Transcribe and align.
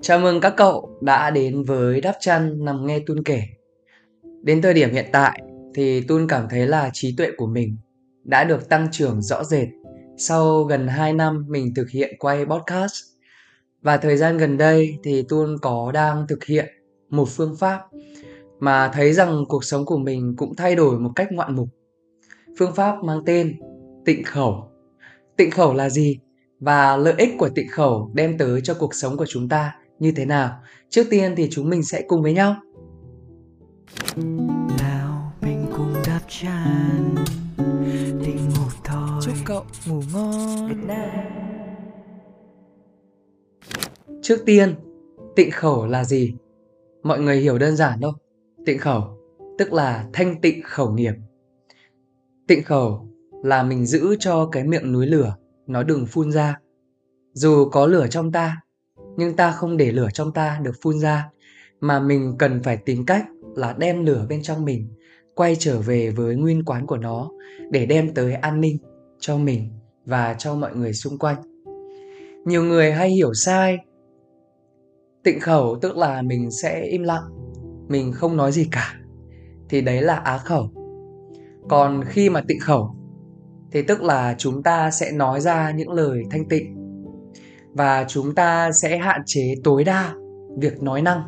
Chào 0.00 0.18
mừng 0.18 0.40
các 0.40 0.54
cậu 0.56 0.98
đã 1.00 1.30
đến 1.30 1.64
với 1.64 2.00
đáp 2.00 2.14
Chăn 2.20 2.64
nằm 2.64 2.86
nghe 2.86 2.98
Tun 2.98 3.22
kể. 3.24 3.42
Đến 4.42 4.62
thời 4.62 4.74
điểm 4.74 4.90
hiện 4.90 5.06
tại 5.12 5.42
thì 5.74 6.00
Tun 6.00 6.26
cảm 6.28 6.46
thấy 6.50 6.66
là 6.66 6.90
trí 6.92 7.14
tuệ 7.16 7.30
của 7.36 7.46
mình 7.46 7.76
đã 8.24 8.44
được 8.44 8.68
tăng 8.68 8.88
trưởng 8.92 9.22
rõ 9.22 9.44
rệt 9.44 9.68
sau 10.16 10.64
gần 10.64 10.88
2 10.88 11.12
năm 11.12 11.44
mình 11.48 11.74
thực 11.74 11.90
hiện 11.90 12.16
quay 12.18 12.44
podcast. 12.46 12.94
Và 13.82 13.96
thời 13.96 14.16
gian 14.16 14.38
gần 14.38 14.58
đây 14.58 14.98
thì 15.04 15.22
Tun 15.28 15.56
có 15.62 15.90
đang 15.94 16.26
thực 16.28 16.44
hiện 16.44 16.66
một 17.10 17.28
phương 17.28 17.56
pháp 17.56 17.80
mà 18.60 18.90
thấy 18.94 19.12
rằng 19.12 19.44
cuộc 19.48 19.64
sống 19.64 19.84
của 19.84 19.98
mình 19.98 20.34
cũng 20.36 20.56
thay 20.56 20.74
đổi 20.74 20.98
một 20.98 21.10
cách 21.16 21.28
ngoạn 21.32 21.56
mục. 21.56 21.68
Phương 22.58 22.74
pháp 22.74 23.04
mang 23.04 23.22
tên 23.26 23.60
tịnh 24.04 24.24
khẩu. 24.24 24.68
Tịnh 25.36 25.50
khẩu 25.50 25.74
là 25.74 25.88
gì? 25.88 26.18
Và 26.60 26.96
lợi 26.96 27.14
ích 27.18 27.30
của 27.38 27.48
tịnh 27.48 27.68
khẩu 27.70 28.10
đem 28.14 28.38
tới 28.38 28.60
cho 28.64 28.74
cuộc 28.74 28.94
sống 28.94 29.16
của 29.16 29.26
chúng 29.26 29.48
ta 29.48 29.74
như 29.98 30.12
thế 30.16 30.24
nào? 30.24 30.60
Trước 30.88 31.04
tiên 31.10 31.34
thì 31.36 31.48
chúng 31.50 31.70
mình 31.70 31.82
sẽ 31.82 32.02
cùng 32.08 32.22
với 32.22 32.32
nhau. 32.32 32.56
nào 34.78 35.32
mình 35.40 35.66
cùng 35.76 35.94
đắp 36.06 36.22
chăn 36.28 37.14
đi 38.24 38.32
ngủ 38.32 38.68
thôi 38.84 39.20
Chúc 39.22 39.34
cậu 39.44 39.64
ngủ 39.86 40.02
ngon. 40.12 40.68
Good 40.68 40.78
night. 40.86 41.38
Trước 44.22 44.42
tiên, 44.46 44.74
tịnh 45.36 45.50
khẩu 45.50 45.86
là 45.86 46.04
gì? 46.04 46.34
Mọi 47.02 47.20
người 47.20 47.36
hiểu 47.36 47.58
đơn 47.58 47.76
giản 47.76 48.00
thôi. 48.00 48.12
Tịnh 48.66 48.78
khẩu 48.78 49.18
tức 49.58 49.72
là 49.72 50.08
thanh 50.12 50.40
tịnh 50.40 50.62
khẩu 50.64 50.90
nghiệp. 50.90 51.14
Tịnh 52.46 52.64
khẩu 52.64 53.08
là 53.42 53.62
mình 53.62 53.86
giữ 53.86 54.16
cho 54.18 54.48
cái 54.52 54.64
miệng 54.64 54.92
núi 54.92 55.06
lửa 55.06 55.36
nó 55.66 55.82
đừng 55.82 56.06
phun 56.06 56.32
ra. 56.32 56.60
Dù 57.32 57.68
có 57.68 57.86
lửa 57.86 58.06
trong 58.10 58.32
ta, 58.32 58.56
nhưng 59.18 59.36
ta 59.36 59.50
không 59.50 59.76
để 59.76 59.92
lửa 59.92 60.08
trong 60.14 60.32
ta 60.32 60.60
được 60.62 60.74
phun 60.82 60.98
ra 60.98 61.30
mà 61.80 62.00
mình 62.00 62.34
cần 62.38 62.62
phải 62.62 62.76
tìm 62.76 63.06
cách 63.06 63.26
là 63.56 63.74
đem 63.78 64.04
lửa 64.04 64.26
bên 64.28 64.42
trong 64.42 64.64
mình 64.64 64.88
quay 65.34 65.56
trở 65.58 65.80
về 65.80 66.10
với 66.10 66.36
nguyên 66.36 66.64
quán 66.64 66.86
của 66.86 66.96
nó 66.96 67.30
để 67.70 67.86
đem 67.86 68.14
tới 68.14 68.34
an 68.34 68.60
ninh 68.60 68.78
cho 69.18 69.36
mình 69.36 69.70
và 70.06 70.34
cho 70.38 70.54
mọi 70.54 70.76
người 70.76 70.92
xung 70.92 71.18
quanh. 71.18 71.36
Nhiều 72.44 72.64
người 72.64 72.92
hay 72.92 73.10
hiểu 73.10 73.34
sai. 73.34 73.78
Tịnh 75.22 75.40
khẩu 75.40 75.78
tức 75.82 75.96
là 75.96 76.22
mình 76.22 76.50
sẽ 76.50 76.84
im 76.84 77.02
lặng, 77.02 77.24
mình 77.88 78.12
không 78.12 78.36
nói 78.36 78.52
gì 78.52 78.68
cả. 78.72 78.94
Thì 79.68 79.80
đấy 79.80 80.02
là 80.02 80.14
á 80.14 80.38
khẩu. 80.38 80.70
Còn 81.68 82.04
khi 82.04 82.30
mà 82.30 82.42
tịnh 82.48 82.60
khẩu 82.60 82.94
thì 83.72 83.82
tức 83.82 84.02
là 84.02 84.34
chúng 84.38 84.62
ta 84.62 84.90
sẽ 84.90 85.12
nói 85.12 85.40
ra 85.40 85.70
những 85.70 85.92
lời 85.92 86.22
thanh 86.30 86.48
tịnh 86.48 86.77
và 87.78 88.04
chúng 88.08 88.34
ta 88.34 88.72
sẽ 88.72 88.98
hạn 88.98 89.20
chế 89.26 89.54
tối 89.64 89.84
đa 89.84 90.14
việc 90.58 90.82
nói 90.82 91.02
năng. 91.02 91.22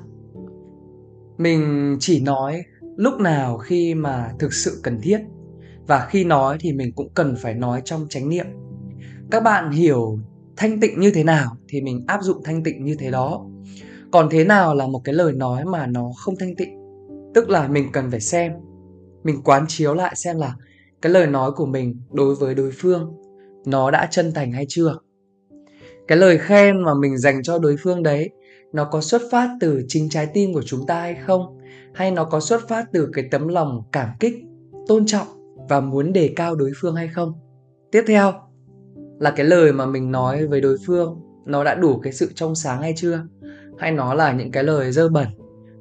Mình 1.38 1.96
chỉ 2.00 2.20
nói 2.20 2.62
lúc 2.96 3.20
nào 3.20 3.58
khi 3.58 3.94
mà 3.94 4.32
thực 4.38 4.52
sự 4.52 4.80
cần 4.82 5.00
thiết. 5.02 5.20
Và 5.86 6.06
khi 6.10 6.24
nói 6.24 6.56
thì 6.60 6.72
mình 6.72 6.92
cũng 6.92 7.08
cần 7.14 7.36
phải 7.42 7.54
nói 7.54 7.82
trong 7.84 8.06
chánh 8.08 8.28
niệm. 8.28 8.46
Các 9.30 9.42
bạn 9.42 9.70
hiểu 9.70 10.18
thanh 10.56 10.80
tịnh 10.80 11.00
như 11.00 11.10
thế 11.14 11.24
nào 11.24 11.56
thì 11.68 11.80
mình 11.80 12.04
áp 12.06 12.22
dụng 12.22 12.42
thanh 12.44 12.62
tịnh 12.62 12.84
như 12.84 12.96
thế 12.98 13.10
đó. 13.10 13.46
Còn 14.12 14.28
thế 14.30 14.44
nào 14.44 14.74
là 14.74 14.86
một 14.86 15.00
cái 15.04 15.14
lời 15.14 15.32
nói 15.32 15.64
mà 15.64 15.86
nó 15.86 16.10
không 16.16 16.36
thanh 16.36 16.56
tịnh? 16.56 16.80
Tức 17.34 17.50
là 17.50 17.68
mình 17.68 17.92
cần 17.92 18.10
phải 18.10 18.20
xem. 18.20 18.52
Mình 19.24 19.42
quán 19.44 19.64
chiếu 19.68 19.94
lại 19.94 20.16
xem 20.16 20.38
là 20.38 20.54
cái 21.02 21.12
lời 21.12 21.26
nói 21.26 21.50
của 21.56 21.66
mình 21.66 22.00
đối 22.12 22.34
với 22.34 22.54
đối 22.54 22.70
phương, 22.70 23.12
nó 23.66 23.90
đã 23.90 24.08
chân 24.10 24.32
thành 24.34 24.52
hay 24.52 24.66
chưa? 24.68 24.98
Cái 26.10 26.18
lời 26.18 26.38
khen 26.38 26.82
mà 26.82 26.94
mình 26.94 27.18
dành 27.18 27.42
cho 27.42 27.58
đối 27.58 27.76
phương 27.76 28.02
đấy, 28.02 28.30
nó 28.72 28.84
có 28.84 29.00
xuất 29.00 29.22
phát 29.30 29.48
từ 29.60 29.82
chính 29.88 30.08
trái 30.08 30.28
tim 30.34 30.52
của 30.54 30.62
chúng 30.62 30.86
ta 30.86 31.00
hay 31.00 31.14
không? 31.26 31.58
Hay 31.94 32.10
nó 32.10 32.24
có 32.24 32.40
xuất 32.40 32.68
phát 32.68 32.86
từ 32.92 33.08
cái 33.12 33.24
tấm 33.30 33.48
lòng 33.48 33.82
cảm 33.92 34.08
kích, 34.20 34.34
tôn 34.88 35.06
trọng 35.06 35.26
và 35.68 35.80
muốn 35.80 36.12
đề 36.12 36.32
cao 36.36 36.54
đối 36.54 36.72
phương 36.80 36.94
hay 36.94 37.08
không? 37.08 37.32
Tiếp 37.92 38.04
theo 38.06 38.32
là 39.20 39.30
cái 39.30 39.46
lời 39.46 39.72
mà 39.72 39.86
mình 39.86 40.10
nói 40.10 40.46
với 40.46 40.60
đối 40.60 40.76
phương, 40.86 41.20
nó 41.46 41.64
đã 41.64 41.74
đủ 41.74 41.98
cái 41.98 42.12
sự 42.12 42.30
trong 42.34 42.54
sáng 42.54 42.82
hay 42.82 42.92
chưa? 42.96 43.22
Hay 43.78 43.92
nó 43.92 44.14
là 44.14 44.32
những 44.32 44.50
cái 44.50 44.64
lời 44.64 44.92
dơ 44.92 45.08
bẩn? 45.08 45.28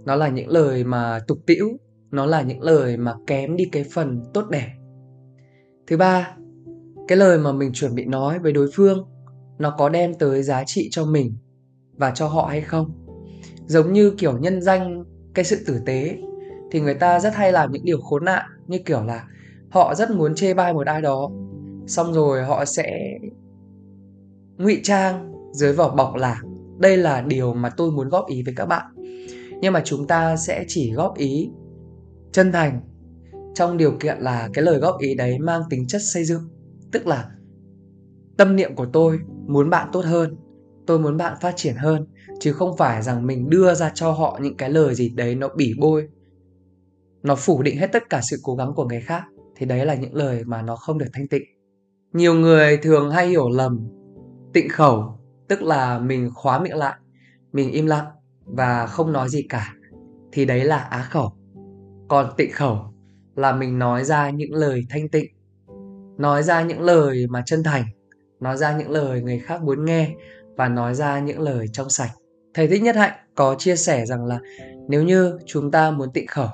Nó 0.06 0.16
là 0.16 0.28
những 0.28 0.50
lời 0.50 0.84
mà 0.84 1.20
tục 1.28 1.38
tĩu 1.46 1.68
nó 2.12 2.26
là 2.26 2.42
những 2.42 2.62
lời 2.62 2.98
mà 2.98 3.14
kém 3.28 3.56
đi 3.56 3.66
cái 3.72 3.86
phần 3.94 4.24
tốt 4.34 4.50
đẹp? 4.50 4.70
Thứ 5.88 5.98
ba, 5.98 6.36
cái 7.08 7.18
lời 7.18 7.38
mà 7.38 7.52
mình 7.52 7.74
chuẩn 7.74 7.96
bị 7.96 8.06
nói 8.06 8.40
với 8.40 8.52
đối 8.52 8.68
phương 8.74 9.06
nó 9.60 9.76
có 9.78 9.90
đem 9.90 10.14
tới 10.14 10.44
giá 10.44 10.64
trị 10.64 10.88
cho 10.92 11.06
mình 11.06 11.34
và 11.98 12.12
cho 12.12 12.28
họ 12.28 12.46
hay 12.46 12.62
không. 12.62 12.92
Giống 13.66 13.94
như 13.94 14.12
kiểu 14.18 14.38
nhân 14.38 14.62
danh 14.62 15.04
cái 15.34 15.46
sự 15.46 15.58
tử 15.68 15.80
tế, 15.86 16.18
thì 16.72 16.80
người 16.80 16.94
ta 16.94 17.20
rất 17.20 17.36
hay 17.36 17.52
làm 17.52 17.72
những 17.72 17.86
điều 17.86 18.02
khốn 18.02 18.26
nạn, 18.26 18.46
như 18.68 18.80
kiểu 18.86 19.04
là 19.04 19.28
họ 19.70 19.96
rất 19.96 20.12
muốn 20.12 20.36
chê 20.36 20.54
bai 20.54 20.74
một 20.74 20.88
ai 20.88 21.02
đó, 21.02 21.30
xong 21.88 22.14
rồi 22.14 22.44
họ 22.44 22.66
sẽ 22.66 23.18
ngụy 24.58 24.80
trang 24.84 25.34
dưới 25.52 25.74
vỏ 25.74 25.96
bọc 25.96 26.16
là 26.16 26.42
đây 26.78 26.98
là 26.98 27.22
điều 27.22 27.54
mà 27.54 27.70
tôi 27.70 27.92
muốn 27.92 28.10
góp 28.10 28.28
ý 28.28 28.44
với 28.44 28.54
các 28.58 28.66
bạn. 28.66 28.86
Nhưng 29.62 29.74
mà 29.74 29.82
chúng 29.86 30.08
ta 30.08 30.38
sẽ 30.38 30.66
chỉ 30.68 30.92
góp 30.92 31.18
ý 31.18 31.50
chân 32.32 32.52
thành 32.52 32.82
trong 33.54 33.78
điều 33.78 33.92
kiện 33.92 34.18
là 34.20 34.50
cái 34.54 34.64
lời 34.64 34.80
góp 34.80 35.00
ý 35.00 35.16
đấy 35.16 35.40
mang 35.40 35.62
tính 35.70 35.88
chất 35.88 36.02
xây 36.14 36.26
dựng, 36.26 36.42
tức 36.92 37.08
là 37.08 37.30
tâm 38.38 38.56
niệm 38.56 38.76
của 38.76 38.86
tôi 38.94 39.20
muốn 39.50 39.70
bạn 39.70 39.90
tốt 39.92 40.06
hơn, 40.06 40.36
tôi 40.88 41.00
muốn 41.00 41.18
bạn 41.18 41.38
phát 41.42 41.54
triển 41.56 41.76
hơn, 41.76 42.08
chứ 42.40 42.54
không 42.54 42.78
phải 42.78 43.02
rằng 43.02 43.28
mình 43.28 43.50
đưa 43.50 43.74
ra 43.74 43.92
cho 43.94 44.12
họ 44.12 44.40
những 44.42 44.58
cái 44.58 44.70
lời 44.70 44.96
gì 44.96 45.10
đấy 45.10 45.36
nó 45.36 45.48
bỉ 45.56 45.74
bôi. 45.80 46.08
Nó 47.24 47.36
phủ 47.36 47.62
định 47.62 47.78
hết 47.78 47.88
tất 47.92 48.10
cả 48.10 48.22
sự 48.22 48.38
cố 48.44 48.56
gắng 48.56 48.74
của 48.76 48.86
người 48.86 49.02
khác, 49.02 49.24
thì 49.56 49.66
đấy 49.66 49.86
là 49.86 49.96
những 49.96 50.16
lời 50.16 50.44
mà 50.46 50.62
nó 50.62 50.76
không 50.76 50.98
được 50.98 51.06
thanh 51.14 51.28
tịnh. 51.28 51.44
Nhiều 52.14 52.34
người 52.34 52.78
thường 52.78 53.12
hay 53.12 53.28
hiểu 53.28 53.50
lầm, 53.50 53.88
tịnh 54.54 54.70
khẩu, 54.70 55.20
tức 55.48 55.62
là 55.62 56.00
mình 56.00 56.30
khóa 56.34 56.60
miệng 56.60 56.78
lại, 56.78 56.96
mình 57.52 57.72
im 57.72 57.86
lặng 57.86 58.06
và 58.46 58.86
không 58.88 59.14
nói 59.14 59.30
gì 59.30 59.42
cả, 59.50 59.74
thì 60.32 60.46
đấy 60.46 60.64
là 60.64 60.78
á 60.78 61.08
khẩu. 61.10 61.32
Còn 62.08 62.34
tịnh 62.38 62.52
khẩu 62.52 62.78
là 63.36 63.56
mình 63.56 63.80
nói 63.80 64.04
ra 64.04 64.30
những 64.30 64.54
lời 64.54 64.86
thanh 64.90 65.10
tịnh, 65.10 65.32
nói 66.18 66.44
ra 66.44 66.64
những 66.64 66.82
lời 66.82 67.28
mà 67.30 67.44
chân 67.46 67.64
thành 67.64 67.84
nói 68.40 68.58
ra 68.58 68.78
những 68.78 68.90
lời 68.90 69.22
người 69.22 69.40
khác 69.40 69.64
muốn 69.64 69.86
nghe 69.86 70.10
và 70.56 70.68
nói 70.68 70.96
ra 70.96 71.20
những 71.20 71.40
lời 71.40 71.68
trong 71.74 71.90
sạch. 71.90 72.12
Thầy 72.54 72.68
thích 72.68 72.82
nhất 72.82 72.96
hạnh 72.96 73.14
có 73.36 73.56
chia 73.60 73.76
sẻ 73.76 74.06
rằng 74.06 74.26
là 74.26 74.40
nếu 74.88 75.04
như 75.04 75.38
chúng 75.46 75.72
ta 75.72 75.92
muốn 75.92 76.12
tịnh 76.14 76.28
khẩu 76.28 76.50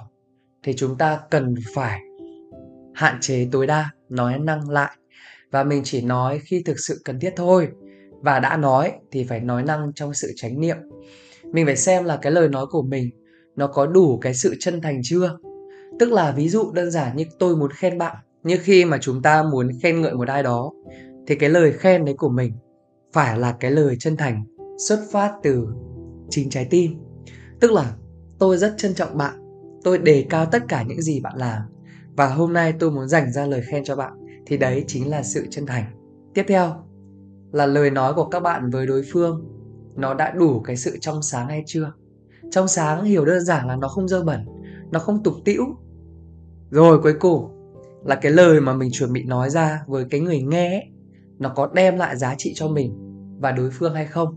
thì 0.64 0.74
chúng 0.74 0.98
ta 0.98 1.20
cần 1.32 1.56
phải 1.76 2.02
hạn 2.94 3.18
chế 3.22 3.48
tối 3.52 3.68
đa 3.68 3.90
nói 4.10 4.40
năng 4.40 4.70
lại. 4.70 4.92
Và 5.52 5.64
mình 5.64 5.82
chỉ 5.84 6.02
nói 6.02 6.40
khi 6.44 6.64
thực 6.66 6.80
sự 6.80 7.02
cần 7.06 7.20
thiết 7.20 7.34
thôi. 7.36 7.68
Và 8.22 8.40
đã 8.40 8.58
nói 8.58 8.92
thì 9.12 9.24
phải 9.24 9.40
nói 9.40 9.64
năng 9.64 9.94
trong 9.94 10.14
sự 10.14 10.32
chánh 10.36 10.60
niệm. 10.60 10.78
Mình 11.44 11.66
phải 11.66 11.76
xem 11.76 12.04
là 12.04 12.18
cái 12.18 12.32
lời 12.32 12.48
nói 12.48 12.66
của 12.66 12.82
mình 12.82 13.10
nó 13.56 13.68
có 13.68 13.86
đủ 13.86 14.18
cái 14.18 14.34
sự 14.34 14.56
chân 14.60 14.82
thành 14.82 15.00
chưa? 15.04 15.38
Tức 16.00 16.12
là 16.12 16.32
ví 16.32 16.50
dụ 16.50 16.72
đơn 16.72 16.92
giản 16.92 17.16
như 17.18 17.26
tôi 17.40 17.56
muốn 17.56 17.72
khen 17.72 17.98
bạn 17.98 18.16
như 18.44 18.58
khi 18.62 18.86
mà 18.86 18.98
chúng 19.02 19.22
ta 19.22 19.44
muốn 19.44 19.70
khen 19.84 20.02
ngợi 20.02 20.14
một 20.14 20.28
ai 20.28 20.44
đó 20.44 20.72
thì 21.28 21.36
cái 21.36 21.50
lời 21.50 21.72
khen 21.72 22.06
đấy 22.06 22.16
của 22.18 22.30
mình 22.30 22.54
phải 23.14 23.40
là 23.40 23.52
cái 23.60 23.72
lời 23.72 23.96
chân 24.00 24.18
thành 24.18 24.46
xuất 24.78 25.00
phát 25.12 25.34
từ 25.44 25.68
chính 26.30 26.50
trái 26.50 26.68
tim. 26.70 26.92
Tức 27.60 27.72
là 27.72 27.96
tôi 28.40 28.58
rất 28.58 28.74
trân 28.78 28.94
trọng 28.94 29.18
bạn 29.18 29.46
tôi 29.84 29.98
đề 29.98 30.26
cao 30.30 30.46
tất 30.46 30.64
cả 30.68 30.84
những 30.84 31.02
gì 31.02 31.20
bạn 31.20 31.34
làm. 31.38 31.62
Và 32.16 32.28
hôm 32.28 32.54
nay 32.54 32.74
tôi 32.80 32.92
muốn 32.92 33.08
dành 33.08 33.32
ra 33.32 33.46
lời 33.46 33.62
khen 33.62 33.84
cho 33.84 33.96
bạn 33.96 34.14
thì 34.46 34.58
đấy 34.58 34.84
chính 34.88 35.10
là 35.10 35.24
sự 35.24 35.46
chân 35.50 35.66
thành. 35.66 35.86
Tiếp 36.34 36.44
theo 36.48 36.74
là 37.52 37.66
lời 37.66 37.90
nói 37.90 38.14
của 38.14 38.26
các 38.26 38.40
bạn 38.40 38.70
với 38.70 38.88
đối 38.88 39.04
phương 39.12 39.46
nó 39.96 40.14
đã 40.14 40.32
đủ 40.32 40.60
cái 40.60 40.78
sự 40.78 40.98
trong 41.02 41.22
sáng 41.22 41.48
hay 41.48 41.64
chưa? 41.66 41.94
Trong 42.52 42.68
sáng 42.68 43.04
hiểu 43.04 43.26
đơn 43.26 43.42
giản 43.42 43.68
là 43.68 43.76
nó 43.76 43.88
không 43.88 44.08
dơ 44.08 44.24
bẩn 44.24 44.46
nó 44.92 45.00
không 45.00 45.24
tục 45.24 45.34
tĩu. 45.46 45.64
Rồi 46.70 47.02
cuối 47.02 47.14
cùng 47.20 47.52
là 48.06 48.16
cái 48.16 48.32
lời 48.32 48.62
mà 48.62 48.74
mình 48.74 48.90
chuẩn 48.94 49.14
bị 49.14 49.24
nói 49.24 49.50
ra 49.50 49.84
với 49.88 50.06
cái 50.10 50.22
người 50.22 50.42
nghe 50.42 50.70
ấy, 50.70 50.95
nó 51.40 51.54
có 51.56 51.70
đem 51.74 51.98
lại 51.98 52.18
giá 52.18 52.36
trị 52.38 52.54
cho 52.56 52.68
mình 52.68 52.94
và 53.40 53.52
đối 53.52 53.70
phương 53.70 53.94
hay 53.94 54.06
không. 54.06 54.36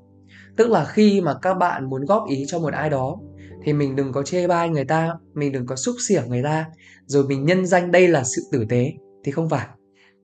Tức 0.57 0.71
là 0.71 0.85
khi 0.85 1.21
mà 1.21 1.35
các 1.43 1.55
bạn 1.55 1.91
muốn 1.91 2.05
góp 2.05 2.25
ý 2.29 2.45
cho 2.49 2.59
một 2.59 2.73
ai 2.73 2.91
đó, 2.91 3.17
thì 3.65 3.73
mình 3.73 3.97
đừng 3.97 4.13
có 4.13 4.23
chê 4.23 4.47
bai 4.47 4.69
người 4.69 4.85
ta, 4.85 5.15
mình 5.35 5.53
đừng 5.53 5.67
có 5.67 5.77
xúc 5.77 5.97
xỉa 6.09 6.23
người 6.29 6.43
ta, 6.43 6.67
rồi 7.07 7.25
mình 7.25 7.45
nhân 7.45 7.67
danh 7.67 7.91
đây 7.91 8.09
là 8.09 8.25
sự 8.25 8.43
tử 8.53 8.65
tế. 8.69 8.93
Thì 9.25 9.33
không 9.33 9.49
phải, 9.49 9.67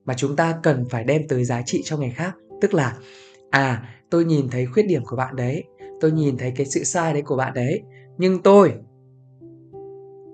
mà 0.05 0.15
chúng 0.15 0.37
ta 0.37 0.59
cần 0.63 0.85
phải 0.91 1.05
đem 1.05 1.23
tới 1.29 1.45
giá 1.45 1.63
trị 1.63 1.83
cho 1.85 1.97
người 1.97 2.11
khác. 2.11 2.35
Tức 2.61 2.75
là 2.75 2.97
à 3.51 3.89
tôi 4.11 4.25
nhìn 4.25 4.49
thấy 4.49 4.67
khuyết 4.67 4.83
điểm 4.83 5.03
của 5.05 5.17
bạn 5.17 5.37
đấy, 5.37 5.65
tôi 6.01 6.13
nhìn 6.13 6.37
thấy 6.39 6.53
cái 6.57 6.67
sự 6.67 6.85
sai 6.85 7.13
đấy 7.13 7.23
của 7.23 7.37
bạn 7.37 7.55
đấy, 7.55 7.83
nhưng 8.19 8.43
tôi 8.43 8.73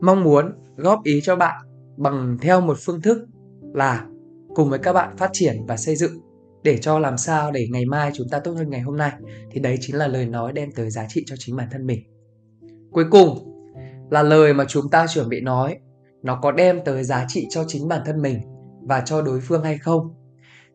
mong 0.01 0.25
muốn 0.25 0.53
góp 0.77 1.05
ý 1.05 1.21
cho 1.23 1.37
bạn 1.37 1.61
bằng 1.97 2.39
theo 2.41 2.61
một 2.61 2.77
phương 2.81 3.03
thức 3.03 3.27
là 3.75 4.07
cùng 4.55 4.71
với 4.71 4.79
các 4.79 4.93
bạn 4.93 5.17
phát 5.17 5.31
triển 5.33 5.67
và 5.69 5.77
xây 5.77 5.97
dựng 5.97 6.21
để 6.63 6.79
cho 6.79 6.99
làm 6.99 7.19
sao 7.19 7.53
để 7.53 7.67
ngày 7.71 7.85
mai 7.85 8.11
chúng 8.15 8.29
ta 8.29 8.39
tốt 8.39 8.53
hơn 8.53 8.71
ngày 8.71 8.81
hôm 8.81 8.97
nay. 8.97 9.13
Thì 9.51 9.61
đấy 9.61 9.79
chính 9.81 9.97
là 9.97 10.07
lời 10.07 10.27
nói 10.27 10.53
đem 10.53 10.73
tới 10.73 10.91
giá 10.91 11.07
trị 11.09 11.25
cho 11.27 11.37
chính 11.39 11.57
bản 11.57 11.69
thân 11.73 11.87
mình. 11.87 12.01
Cuối 12.93 13.05
cùng, 13.11 13.47
là 14.11 14.23
lời 14.23 14.55
mà 14.55 14.65
chúng 14.69 14.91
ta 14.91 15.07
chuẩn 15.07 15.29
bị 15.29 15.41
nói, 15.41 15.79
nó 16.23 16.39
có 16.43 16.53
đem 16.53 16.81
tới 16.85 17.05
giá 17.05 17.25
trị 17.29 17.47
cho 17.51 17.65
chính 17.69 17.89
bản 17.89 18.03
thân 18.07 18.23
mình 18.23 18.41
và 18.83 19.01
cho 19.01 19.23
đối 19.23 19.41
phương 19.41 19.63
hay 19.63 19.79
không. 19.79 20.15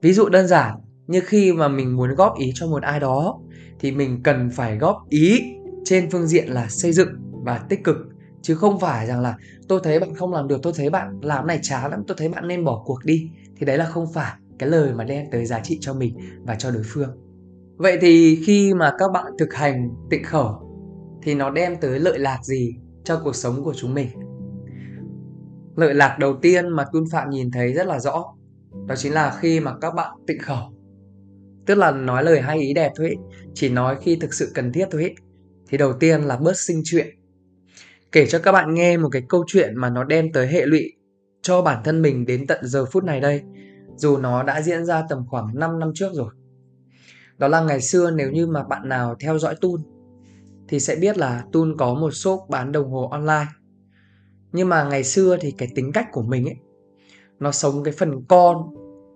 Ví 0.02 0.14
dụ 0.14 0.30
đơn 0.30 0.48
giản, 0.48 0.76
như 1.08 1.22
khi 1.26 1.54
mà 1.54 1.68
mình 1.68 1.98
muốn 1.98 2.16
góp 2.16 2.38
ý 2.38 2.52
cho 2.56 2.68
một 2.68 2.84
ai 2.84 3.00
đó, 3.00 3.40
thì 3.80 3.92
mình 3.92 4.24
cần 4.24 4.50
phải 4.50 4.78
góp 4.78 4.98
ý 5.10 5.42
trên 5.86 6.10
phương 6.12 6.28
diện 6.28 6.48
là 6.48 6.68
xây 6.70 6.94
dựng 6.94 7.10
và 7.31 7.58
tích 7.70 7.84
cực. 7.84 7.98
Chứ 8.42 8.56
không 8.56 8.80
phải 8.80 9.08
rằng 9.08 9.22
là, 9.22 9.38
tôi 9.68 9.80
thấy 9.84 10.00
bạn 10.00 10.16
không 10.16 10.34
làm 10.34 10.48
được, 10.48 10.60
tôi 10.64 10.74
thấy 10.76 10.90
bạn 10.90 11.20
làm 11.22 11.48
này 11.48 11.60
chán 11.62 11.92
lắm, 11.92 12.04
tôi 12.08 12.18
thấy 12.20 12.30
bạn 12.30 12.48
nên 12.48 12.64
bỏ 12.64 12.84
cuộc 12.86 13.00
đi. 13.06 13.30
Thì 13.58 13.66
đấy 13.66 13.78
là 13.78 13.86
không 13.86 14.14
phải 14.14 14.34
cái 14.60 14.69
lời 14.69 14.94
mà 14.94 15.04
đem 15.04 15.25
tới 15.31 15.46
giá 15.46 15.60
trị 15.60 15.78
cho 15.81 15.94
mình 15.94 16.18
và 16.44 16.56
cho 16.56 16.72
đối 16.72 16.84
phương 16.86 17.10
vậy 17.78 17.98
thì 18.02 18.40
khi 18.46 18.74
mà 18.74 18.94
các 19.00 19.12
bạn 19.13 19.25
thực 19.40 19.54
hành 19.54 19.90
tịnh 20.10 20.24
khẩu, 20.24 20.62
thì 21.24 21.36
nó 21.36 21.50
đem 21.50 21.75
tới 21.81 22.00
lợi 22.00 22.19
lạc 22.19 22.40
gì 22.44 22.75
cho 23.04 23.22
cuộc 23.24 23.36
sống 23.36 23.63
của 23.63 23.74
chúng 23.74 23.94
mình 23.94 24.07
lợi 25.75 25.94
lạc 25.94 26.18
đầu 26.19 26.36
tiên 26.42 26.69
mà 26.69 26.86
tuân 26.94 27.04
phạm 27.12 27.30
nhìn 27.30 27.52
thấy 27.52 27.74
rất 27.74 27.88
là 27.88 28.00
rõ, 28.00 28.24
đó 28.88 28.96
chính 28.96 29.13
là 29.13 29.38
khi 29.40 29.60
mà 29.60 29.74
các 29.81 29.96
bạn 29.96 30.18
tịnh 30.28 30.40
khẩu 30.40 30.75
tức 31.66 31.75
là 31.75 31.92
nói 31.92 32.24
lời 32.24 32.42
hay 32.42 32.60
ý 32.60 32.74
đẹp 32.74 32.92
thôi 32.96 33.10
ý. 33.10 33.16
chỉ 33.54 33.69
nói 33.69 33.98
khi 34.02 34.16
thực 34.16 34.34
sự 34.34 34.52
cần 34.54 34.72
thiết 34.72 34.88
thôi 34.92 35.04
ý. 35.04 35.10
thì 35.68 35.78
đầu 35.78 35.94
tiên 35.94 36.22
là 36.22 36.38
bớt 36.38 36.57
sinh 36.57 36.81
chuyện 36.86 37.07
kể 38.12 38.25
cho 38.25 38.40
các 38.40 38.52
bạn 38.52 38.74
nghe 38.74 38.98
một 38.98 39.10
cái 39.12 39.22
câu 39.30 39.44
chuyện 39.48 39.75
mà 39.75 39.90
nó 39.90 40.04
đem 40.04 40.31
tới 40.31 40.48
hệ 40.48 40.66
lụy 40.66 40.92
cho 41.42 41.62
bản 41.62 41.81
thân 41.84 42.02
mình 42.02 42.25
đến 42.25 42.48
tận 42.48 42.60
giờ 42.63 42.86
phút 42.86 43.04
này 43.04 43.19
đây 43.19 43.42
dù 43.95 44.18
nó 44.18 44.44
đã 44.44 44.62
diễn 44.62 44.86
ra 44.86 45.03
tầm 45.09 45.25
khoảng 45.27 45.59
5 45.59 45.80
năm 45.80 45.92
trước 45.95 46.13
rồi. 46.13 46.33
Đó 47.38 47.47
là 47.47 47.62
ngày 47.62 47.81
xưa 47.81 48.12
nếu 48.12 48.31
như 48.31 48.47
mà 48.47 48.63
bạn 48.63 48.89
nào 48.89 49.15
theo 49.19 49.39
dõi 49.39 49.56
Tun, 49.62 49.81
thì 50.68 50.80
sẽ 50.80 50.95
biết 50.95 51.18
là 51.18 51.44
Tun 51.51 51.77
có 51.77 51.94
một 51.94 52.12
shop 52.12 52.39
bán 52.50 52.71
đồng 52.71 52.92
hồ 52.92 53.07
online. 53.07 53.47
Nhưng 54.51 54.69
mà 54.69 54.83
ngày 54.83 55.03
xưa 55.03 55.38
thì 55.42 55.51
cái 55.51 55.69
tính 55.75 55.92
cách 55.92 56.07
của 56.12 56.21
mình 56.21 56.45
ấy, 56.45 56.57
nó 57.39 57.51
sống 57.51 57.83
cái 57.83 57.94
phần 57.97 58.25
con 58.27 58.57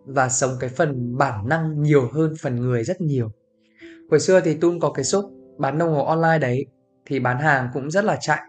và 0.06 0.30
sống 0.30 0.52
cái 0.60 0.70
phần 0.70 1.18
bản 1.18 1.50
năng 1.50 1.82
nhiều 1.82 2.10
hơn 2.14 2.34
phần 2.42 2.56
người 2.56 2.84
rất 2.84 3.02
nhiều. 3.02 3.32
Hồi 4.10 4.20
xưa 4.20 4.40
thì 4.40 4.54
Tun 4.54 4.80
có 4.80 4.92
cái 4.92 5.06
shop 5.06 5.26
bán 5.58 5.78
đồng 5.78 5.94
hồ 5.94 6.06
online 6.06 6.40
đấy, 6.40 6.66
thì 7.06 7.20
bán 7.20 7.40
hàng 7.40 7.70
cũng 7.74 7.92
rất 7.92 8.06
là 8.06 8.18
chạy. 8.22 8.42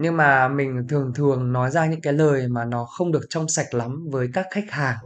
Nhưng 0.00 0.16
mà 0.16 0.48
mình 0.48 0.86
thường 0.88 1.12
thường 1.14 1.52
nói 1.52 1.70
ra 1.70 1.86
những 1.86 2.00
cái 2.00 2.12
lời 2.12 2.48
mà 2.48 2.64
nó 2.64 2.84
không 2.84 3.12
được 3.12 3.26
trong 3.28 3.48
sạch 3.48 3.74
lắm 3.74 4.08
với 4.10 4.28
các 4.34 4.46
khách 4.50 4.70
hàng 4.70 4.96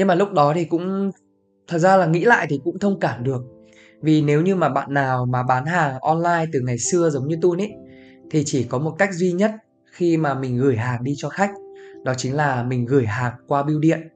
nhưng 0.00 0.06
mà 0.06 0.14
lúc 0.14 0.32
đó 0.32 0.52
thì 0.54 0.64
cũng, 0.64 1.10
thật 1.68 1.78
ra 1.78 1.96
là 1.96 2.06
nghĩ 2.06 2.24
lại 2.24 2.46
thì 2.50 2.60
cũng 2.64 2.78
thông 2.78 3.00
cảm 3.00 3.24
được. 3.24 3.42
Vì 4.02 4.22
nếu 4.22 4.42
như 4.42 4.56
mà 4.56 4.68
bạn 4.68 4.94
nào 4.94 5.26
mà 5.26 5.42
bán 5.42 5.66
hàng 5.66 6.00
online 6.00 6.46
từ 6.52 6.60
ngày 6.60 6.78
xưa 6.78 7.10
giống 7.10 7.28
như 7.28 7.36
Tun 7.42 7.60
ấy 7.60 7.72
thì 8.30 8.42
chỉ 8.46 8.64
có 8.64 8.78
một 8.78 8.94
cách 8.98 9.10
duy 9.12 9.32
nhất 9.32 9.50
khi 9.92 10.16
mà 10.16 10.34
mình 10.34 10.58
gửi 10.58 10.76
hàng 10.76 11.04
đi 11.04 11.14
cho 11.16 11.28
khách, 11.28 11.50
đó 12.04 12.14
chính 12.16 12.36
là 12.36 12.62
mình 12.62 12.86
gửi 12.86 13.06
hàng 13.06 13.32
qua 13.46 13.62
bưu 13.62 13.80
điện. 13.80 14.08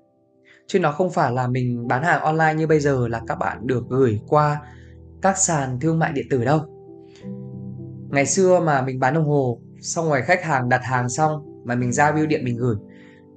Chứ 0.67 0.79
nó 0.79 0.93
không 0.93 1.11
phải 1.11 1.33
là 1.33 1.47
mình 1.49 1.89
bán 1.89 2.03
hàng 2.03 2.23
online 2.23 2.55
như 2.55 2.67
bây 2.67 2.81
giờ 2.81 3.09
là 3.09 3.21
các 3.27 3.39
bạn 3.39 3.67
được 3.67 3.85
gửi 3.89 4.21
qua 4.29 4.61
các 5.23 5.39
sàn 5.39 5.81
thương 5.81 5.99
mại 5.99 6.13
điện 6.13 6.27
tử 6.31 6.45
đâu. 6.45 6.61
Ngày 8.11 8.27
xưa 8.27 8.61
mà 8.61 8.83
mình 8.83 9.01
bán 9.01 9.15
đồng 9.15 9.25
hồ, 9.25 9.61
xong 9.81 10.09
rồi 10.09 10.23
khách 10.23 10.45
hàng 10.45 10.69
đặt 10.69 10.81
hàng 10.85 11.09
xong 11.09 11.63
mà 11.65 11.75
mình 11.75 11.93
ra 11.93 12.13
bưu 12.13 12.27
điện 12.27 12.45
mình 12.45 12.57
gửi 12.57 12.77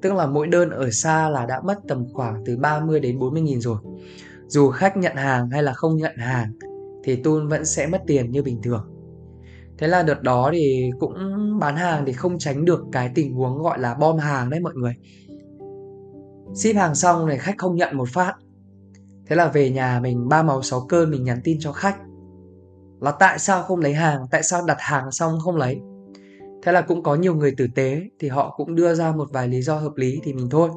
tức 0.01 0.13
là 0.13 0.25
mỗi 0.25 0.47
đơn 0.47 0.69
ở 0.69 0.91
xa 0.91 1.29
là 1.29 1.45
đã 1.45 1.61
mất 1.61 1.79
tầm 1.87 2.05
khoảng 2.13 2.43
từ 2.45 2.57
30 2.57 2.99
đến 2.99 3.19
40 3.19 3.41
nghìn 3.41 3.61
rồi. 3.61 3.77
Dù 4.47 4.69
khách 4.69 4.97
nhận 4.97 5.15
hàng 5.15 5.49
hay 5.49 5.63
là 5.63 5.73
không 5.73 5.97
nhận 5.97 6.17
hàng, 6.17 6.51
thì 7.03 7.15
Tun 7.15 7.47
vẫn 7.47 7.65
sẽ 7.65 7.87
mất 7.87 8.01
tiền 8.07 8.31
như 8.31 8.43
bình 8.43 8.61
thường. 8.61 8.87
Thế 9.77 9.87
là 9.87 10.03
đợt 10.03 10.21
đó 10.21 10.49
thì 10.53 10.91
cũng 10.99 11.13
bán 11.59 11.75
hàng 11.75 12.05
thì 12.05 12.13
không 12.13 12.37
tránh 12.37 12.65
được 12.65 12.83
cái 12.91 13.11
tình 13.15 13.33
huống 13.33 13.57
gọi 13.57 13.79
là 13.79 13.93
bom 13.93 14.17
hàng 14.17 14.49
đấy 14.49 14.59
mọi 14.59 14.73
người. 14.73 14.93
Ship 16.55 16.75
hàng 16.75 16.95
xong 16.95 17.25
này 17.25 17.37
khách 17.37 17.55
không 17.57 17.75
nhận 17.75 17.97
một 17.97 18.09
phát. 18.09 18.33
Thế 19.27 19.35
là 19.35 19.47
về 19.47 19.69
nhà 19.69 19.99
mình 20.03 20.27
ba 20.27 20.43
máu 20.43 20.61
sáu 20.61 20.85
cơn 20.89 21.11
mình 21.11 21.23
nhắn 21.23 21.41
tin 21.43 21.57
cho 21.59 21.71
khách. 21.71 21.97
Là 23.01 23.11
tại 23.11 23.39
sao 23.39 23.63
không 23.63 23.79
lấy 23.79 23.93
hàng? 23.93 24.25
Tại 24.31 24.43
sao 24.43 24.65
đặt 24.65 24.77
hàng 24.79 25.11
xong 25.11 25.39
không 25.39 25.55
lấy? 25.55 25.79
Thế 26.63 26.71
là 26.71 26.81
cũng 26.81 27.03
có 27.03 27.15
nhiều 27.15 27.35
người 27.35 27.53
tử 27.57 27.67
tế, 27.75 28.01
thì 28.19 28.27
họ 28.27 28.53
cũng 28.57 28.75
đưa 28.75 28.93
ra 28.93 29.11
một 29.11 29.29
vài 29.31 29.47
lý 29.47 29.61
do 29.61 29.75
hợp 29.75 29.93
lý 29.95 30.19
thì 30.23 30.33
mình 30.33 30.49
thôi. 30.49 30.69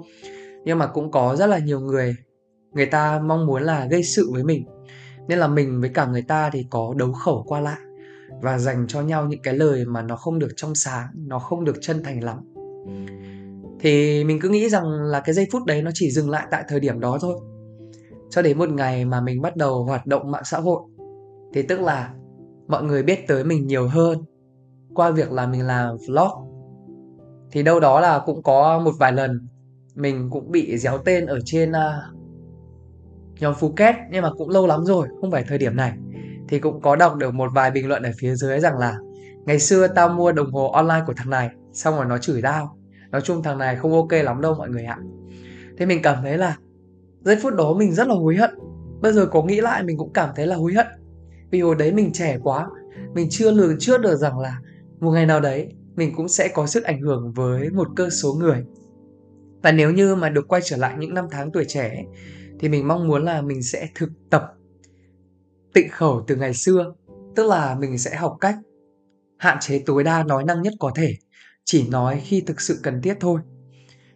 Nhưng 0.65 0.79
mà 0.79 0.87
cũng 0.87 1.11
có 1.11 1.37
rất 1.37 1.47
là 1.47 1.59
nhiều 1.59 1.81
người 1.81 2.17
người 2.73 2.87
ta 2.87 3.21
mong 3.21 3.47
muốn 3.47 3.62
là 3.62 3.87
gây 3.87 4.05
sự 4.05 4.31
với 4.32 4.44
mình. 4.44 4.65
Nên 5.29 5.38
là 5.38 5.49
mình 5.49 5.81
với 5.81 5.91
cả 5.94 6.06
người 6.06 6.23
ta 6.23 6.50
thì 6.53 6.67
có 6.71 6.94
đấu 6.97 7.12
khẩu 7.12 7.44
qua 7.47 7.61
lại 7.61 7.79
và 8.43 8.59
dành 8.59 8.87
cho 8.88 9.03
nhau 9.03 9.27
những 9.27 9.43
cái 9.43 9.55
lời 9.55 9.85
mà 9.85 10.03
nó 10.03 10.17
không 10.17 10.38
được 10.38 10.50
trong 10.56 10.75
sáng, 10.75 11.06
nó 11.15 11.38
không 11.38 11.65
được 11.65 11.77
chân 11.81 12.03
thành 12.03 12.25
lắm. 12.25 12.38
Thì 13.81 14.25
mình 14.25 14.41
cứ 14.41 14.49
nghĩ 14.49 14.69
rằng 14.69 14.85
là 14.91 15.21
cái 15.21 15.35
giây 15.35 15.47
phút 15.53 15.65
đấy 15.67 15.83
nó 15.83 15.91
chỉ 15.94 16.11
dừng 16.11 16.31
lại 16.31 16.47
tại 16.50 16.65
thời 16.69 16.81
điểm 16.81 17.00
đó 17.00 17.19
thôi. 17.21 17.41
Cho 18.31 18.43
đến 18.43 18.59
một 18.59 18.69
ngày 18.69 19.05
mà 19.05 19.21
mình 19.21 19.43
bắt 19.43 19.56
đầu 19.56 19.85
hoạt 19.85 20.06
động 20.06 20.31
mạng 20.31 20.43
xã 20.44 20.59
hội, 20.59 20.81
thì 21.55 21.62
tức 21.62 21.81
là 21.81 22.15
mọi 22.69 22.83
người 22.83 23.03
biết 23.03 23.29
tới 23.29 23.44
mình 23.44 23.67
nhiều 23.67 23.88
hơn 23.88 24.19
qua 25.00 25.11
việc 25.11 25.32
là 25.32 25.47
mình 25.47 25.67
làm 25.67 25.97
vlog 26.08 26.50
thì 27.52 27.62
đâu 27.62 27.81
đó 27.81 28.00
là 28.00 28.19
cũng 28.26 28.43
có 28.43 28.79
một 28.79 28.93
vài 28.99 29.12
lần 29.12 29.49
mình 29.94 30.29
cũng 30.31 30.50
bị 30.50 30.79
déo 30.79 30.99
tên 30.99 31.26
ở 31.26 31.38
trên 31.44 31.70
uh, 31.70 32.20
nhóm 33.41 33.55
Phuket 33.55 33.94
nhưng 34.11 34.23
mà 34.23 34.31
cũng 34.38 34.50
lâu 34.50 34.67
lắm 34.67 34.85
rồi 34.85 35.08
không 35.20 35.31
phải 35.31 35.44
thời 35.49 35.58
điểm 35.58 35.76
này. 35.76 35.93
Thì 36.49 36.58
cũng 36.58 36.81
có 36.81 36.97
đọc 36.97 37.17
được 37.17 37.35
một 37.35 37.50
vài 37.55 37.70
bình 37.70 37.88
luận 37.88 38.02
ở 38.02 38.11
phía 38.19 38.35
dưới 38.35 38.61
rằng 38.61 38.79
là 38.79 38.99
ngày 39.47 39.58
xưa 39.58 39.87
tao 39.87 40.08
mua 40.08 40.32
đồng 40.32 40.52
hồ 40.52 40.70
online 40.70 41.02
của 41.06 41.12
thằng 41.17 41.31
này 41.31 41.50
xong 41.73 41.97
rồi 41.97 42.06
nó 42.06 42.19
chửi 42.19 42.43
tao. 42.43 42.76
Nói 43.11 43.20
chung 43.20 43.43
thằng 43.43 43.58
này 43.58 43.76
không 43.76 43.93
ok 43.93 44.12
lắm 44.12 44.41
đâu 44.41 44.55
mọi 44.55 44.69
người 44.69 44.85
ạ. 44.85 44.99
Thế 45.79 45.87
mình 45.87 46.02
cảm 46.02 46.23
thấy 46.23 46.38
là 46.38 46.56
giây 47.20 47.37
phút 47.43 47.55
đó 47.55 47.75
mình 47.75 47.93
rất 47.93 48.08
là 48.08 48.14
hối 48.14 48.37
hận. 48.37 48.50
Bây 49.00 49.12
giờ 49.12 49.26
có 49.26 49.43
nghĩ 49.43 49.61
lại 49.61 49.82
mình 49.82 49.99
cũng 49.99 50.12
cảm 50.12 50.31
thấy 50.37 50.47
là 50.47 50.56
hối 50.56 50.73
hận. 50.73 50.87
Vì 51.50 51.61
hồi 51.61 51.75
đấy 51.75 51.93
mình 51.93 52.12
trẻ 52.12 52.38
quá 52.43 52.69
mình 53.14 53.26
chưa 53.31 53.50
lường 53.50 53.76
trước 53.79 54.00
được 54.00 54.17
rằng 54.17 54.38
là 54.38 54.56
một 55.00 55.11
ngày 55.11 55.26
nào 55.26 55.41
đấy, 55.41 55.69
mình 55.97 56.12
cũng 56.17 56.29
sẽ 56.29 56.49
có 56.55 56.67
sức 56.67 56.85
ảnh 56.85 57.00
hưởng 57.00 57.32
với 57.32 57.70
một 57.70 57.88
cơ 57.97 58.11
số 58.11 58.35
người. 58.35 58.64
Và 59.62 59.73
nếu 59.73 59.91
như 59.91 60.14
mà 60.14 60.29
được 60.29 60.49
quay 60.49 60.62
trở 60.64 60.76
lại 60.76 60.97
những 60.99 61.14
năm 61.14 61.26
tháng 61.31 61.52
tuổi 61.52 61.64
trẻ 61.69 62.05
thì 62.58 62.69
mình 62.69 62.88
mong 62.88 63.08
muốn 63.08 63.25
là 63.25 63.43
mình 63.43 63.62
sẽ 63.62 63.88
thực 63.94 64.11
tập 64.31 64.43
tịnh 65.75 65.88
khẩu 65.91 66.25
từ 66.26 66.37
ngày 66.37 66.54
xưa, 66.54 66.95
tức 67.37 67.47
là 67.47 67.76
mình 67.80 67.99
sẽ 67.99 68.16
học 68.16 68.37
cách 68.40 68.57
hạn 69.38 69.57
chế 69.61 69.83
tối 69.87 70.04
đa 70.04 70.23
nói 70.23 70.45
năng 70.45 70.62
nhất 70.62 70.73
có 70.80 70.92
thể, 70.95 71.14
chỉ 71.64 71.88
nói 71.88 72.21
khi 72.25 72.40
thực 72.40 72.61
sự 72.61 72.78
cần 72.83 73.02
thiết 73.02 73.16
thôi. 73.21 73.40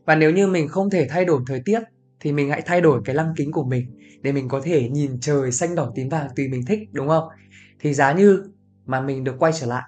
Và 0.05 0.15
nếu 0.15 0.31
như 0.31 0.47
mình 0.47 0.69
không 0.69 0.91
thể 0.91 1.07
thay 1.11 1.25
đổi 1.25 1.41
thời 1.47 1.61
tiết, 1.65 1.83
thì 2.21 2.33
mình 2.33 2.51
hãy 2.51 2.63
thay 2.67 2.81
đổi 2.81 3.01
cái 3.05 3.15
lăng 3.15 3.35
kính 3.37 3.53
của 3.53 3.65
mình 3.65 3.87
để 4.23 4.33
mình 4.33 4.49
có 4.49 4.61
thể 4.65 4.89
nhìn 4.89 5.21
trời 5.21 5.53
xanh 5.53 5.75
đỏ 5.75 5.93
tím 5.95 6.09
vàng 6.09 6.29
tùy 6.37 6.49
mình 6.49 6.67
thích, 6.67 6.79
đúng 6.93 7.09
không? 7.09 7.29
Thì 7.81 7.95
giá 7.95 8.13
như 8.13 8.43
mà 8.87 9.01
mình 9.01 9.25
được 9.25 9.35
quay 9.39 9.53
trở 9.61 9.67
lại 9.67 9.83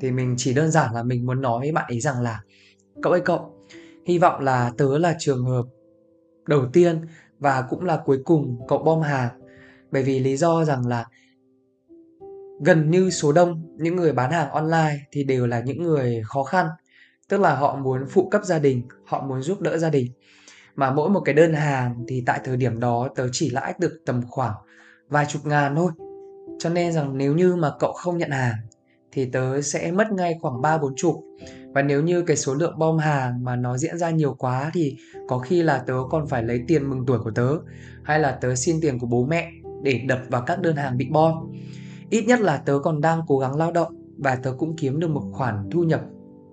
thì 0.00 0.10
mình 0.10 0.34
chỉ 0.38 0.54
đơn 0.54 0.70
giản 0.70 0.94
là 0.94 1.02
mình 1.02 1.26
muốn 1.26 1.40
nói 1.40 1.60
với 1.60 1.72
bạn 1.72 1.84
ấy 1.88 2.00
rằng 2.00 2.20
là, 2.20 2.40
cậu 3.02 3.12
ơi 3.12 3.22
cậu, 3.24 3.54
hy 4.06 4.18
vọng 4.18 4.40
là 4.40 4.72
tớ 4.78 4.98
là 4.98 5.16
trường 5.18 5.44
hợp 5.44 5.62
đầu 6.46 6.66
tiên 6.72 7.00
và 7.38 7.62
cũng 7.62 7.84
là 7.84 8.02
cuối 8.04 8.18
cùng 8.24 8.58
cậu 8.68 8.78
bom 8.78 9.00
hàng. 9.00 9.40
Bởi 9.90 10.02
vì 10.02 10.18
lý 10.18 10.36
do 10.36 10.64
rằng 10.64 10.86
là 10.86 11.04
gần 12.64 12.90
như 12.90 13.10
số 13.10 13.32
đông 13.32 13.76
những 13.76 13.96
người 13.96 14.12
bán 14.12 14.30
hàng 14.30 14.50
online 14.50 14.96
thì 15.12 15.24
đều 15.24 15.46
là 15.46 15.60
những 15.60 15.82
người 15.82 16.22
khó 16.24 16.42
khăn. 16.42 16.66
Tức 17.28 17.40
là 17.40 17.56
họ 17.56 17.76
muốn 17.76 18.06
phụ 18.10 18.28
cấp 18.28 18.44
gia 18.44 18.58
đình, 18.58 18.82
họ 19.06 19.22
muốn 19.26 19.42
giúp 19.42 19.60
đỡ 19.60 19.78
gia 19.78 19.90
đình. 19.90 20.12
Mà 20.74 20.90
mỗi 20.90 21.10
một 21.10 21.20
cái 21.20 21.34
đơn 21.34 21.54
hàng 21.54 22.04
thì 22.08 22.22
tại 22.26 22.40
thời 22.44 22.56
điểm 22.56 22.80
đó 22.80 23.08
tớ 23.16 23.28
chỉ 23.32 23.50
lãi 23.50 23.74
được 23.78 24.02
tầm 24.06 24.22
khoảng 24.28 24.54
vài 25.08 25.26
chục 25.28 25.46
ngàn 25.46 25.76
thôi. 25.76 25.92
Cho 26.58 26.70
nên 26.70 26.92
rằng 26.92 27.18
nếu 27.18 27.34
như 27.34 27.56
mà 27.56 27.72
cậu 27.78 27.92
không 27.92 28.18
nhận 28.18 28.30
hàng 28.30 28.54
thì 29.18 29.30
tớ 29.32 29.60
sẽ 29.60 29.92
mất 29.92 30.12
ngay 30.12 30.38
khoảng 30.40 30.62
ba 30.62 30.78
bốn 30.78 30.94
chục. 30.96 31.24
Và 31.74 31.82
nếu 31.82 32.02
như 32.02 32.22
cái 32.22 32.36
số 32.36 32.54
lượng 32.54 32.78
bom 32.78 32.98
hàng 32.98 33.44
mà 33.44 33.56
nó 33.56 33.78
diễn 33.78 33.98
ra 33.98 34.10
nhiều 34.10 34.34
quá 34.34 34.70
thì 34.74 34.96
có 35.28 35.38
khi 35.38 35.62
là 35.62 35.78
tớ 35.78 35.94
còn 36.10 36.26
phải 36.26 36.42
lấy 36.42 36.64
tiền 36.68 36.90
mừng 36.90 37.06
tuổi 37.06 37.18
của 37.18 37.30
tớ, 37.30 37.48
hay 38.02 38.20
là 38.20 38.30
tớ 38.30 38.54
xin 38.54 38.80
tiền 38.80 38.98
của 38.98 39.06
bố 39.06 39.24
mẹ 39.24 39.50
để 39.82 40.00
đập 40.08 40.18
vào 40.28 40.42
các 40.42 40.60
đơn 40.60 40.76
hàng 40.76 40.96
bị 40.96 41.08
bom. 41.10 41.52
Ít 42.10 42.24
nhất 42.26 42.40
là 42.40 42.56
tớ 42.56 42.78
còn 42.82 43.00
đang 43.00 43.20
cố 43.26 43.38
gắng 43.38 43.56
lao 43.56 43.72
động 43.72 43.94
và 44.18 44.36
tớ 44.36 44.52
cũng 44.58 44.76
kiếm 44.76 45.00
được 45.00 45.10
một 45.10 45.22
khoản 45.32 45.68
thu 45.70 45.82
nhập 45.82 46.00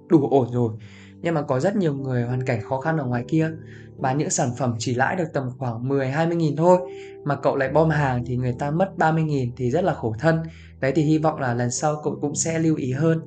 đủ 0.08 0.28
ổn 0.30 0.48
rồi. 0.54 0.74
Nhưng 1.22 1.34
mà 1.34 1.42
có 1.42 1.60
rất 1.60 1.76
nhiều 1.76 1.94
người 1.94 2.24
hoàn 2.24 2.44
cảnh 2.44 2.62
khó 2.62 2.80
khăn 2.80 2.98
ở 2.98 3.06
ngoài 3.06 3.26
kia 3.28 3.52
bán 3.98 4.18
những 4.18 4.30
sản 4.30 4.50
phẩm 4.58 4.76
chỉ 4.80 4.96
lãi 4.96 5.16
được 5.16 5.28
tầm 5.34 5.50
khoảng 5.58 5.88
10 5.88 6.08
20 6.08 6.36
nghìn 6.36 6.56
thôi, 6.56 6.78
mà 7.24 7.36
cậu 7.36 7.56
lại 7.56 7.70
bom 7.70 7.90
hàng 7.90 8.24
thì 8.26 8.38
người 8.38 8.56
ta 8.60 8.72
mất 8.72 8.98
30 8.98 9.24
nghìn 9.24 9.52
thì 9.58 9.72
rất 9.72 9.84
là 9.84 9.94
khổ 9.94 10.16
thân 10.20 10.40
đấy, 10.80 10.92
thì 10.96 11.04
hy 11.04 11.18
vọng 11.18 11.40
là 11.40 11.54
lần 11.54 11.72
sau 11.72 12.02
cậu 12.04 12.18
cũng 12.22 12.36
sẽ 12.36 12.60
lưu 12.60 12.76
ý 12.76 12.92
hơn. 12.92 13.22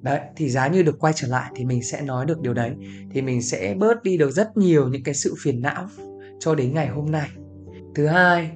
Đấy, 0.00 0.20
thì 0.36 0.48
giá 0.48 0.68
như 0.68 0.82
được 0.82 0.98
quay 1.00 1.12
trở 1.16 1.28
lại 1.28 1.52
thì 1.54 1.64
mình 1.64 1.82
sẽ 1.82 2.02
nói 2.02 2.26
được 2.26 2.40
điều 2.40 2.54
đấy. 2.54 2.72
Thì 3.10 3.22
mình 3.22 3.42
sẽ 3.42 3.74
bớt 3.78 4.02
đi 4.02 4.16
được 4.16 4.30
rất 4.30 4.56
nhiều 4.56 4.88
những 4.88 5.02
cái 5.02 5.14
sự 5.14 5.34
phiền 5.38 5.62
não 5.62 5.86
cho 6.38 6.54
đến 6.54 6.74
ngày 6.74 6.88
hôm 6.88 7.10
nay. 7.10 7.28
Thứ 7.94 8.06
hai, 8.06 8.50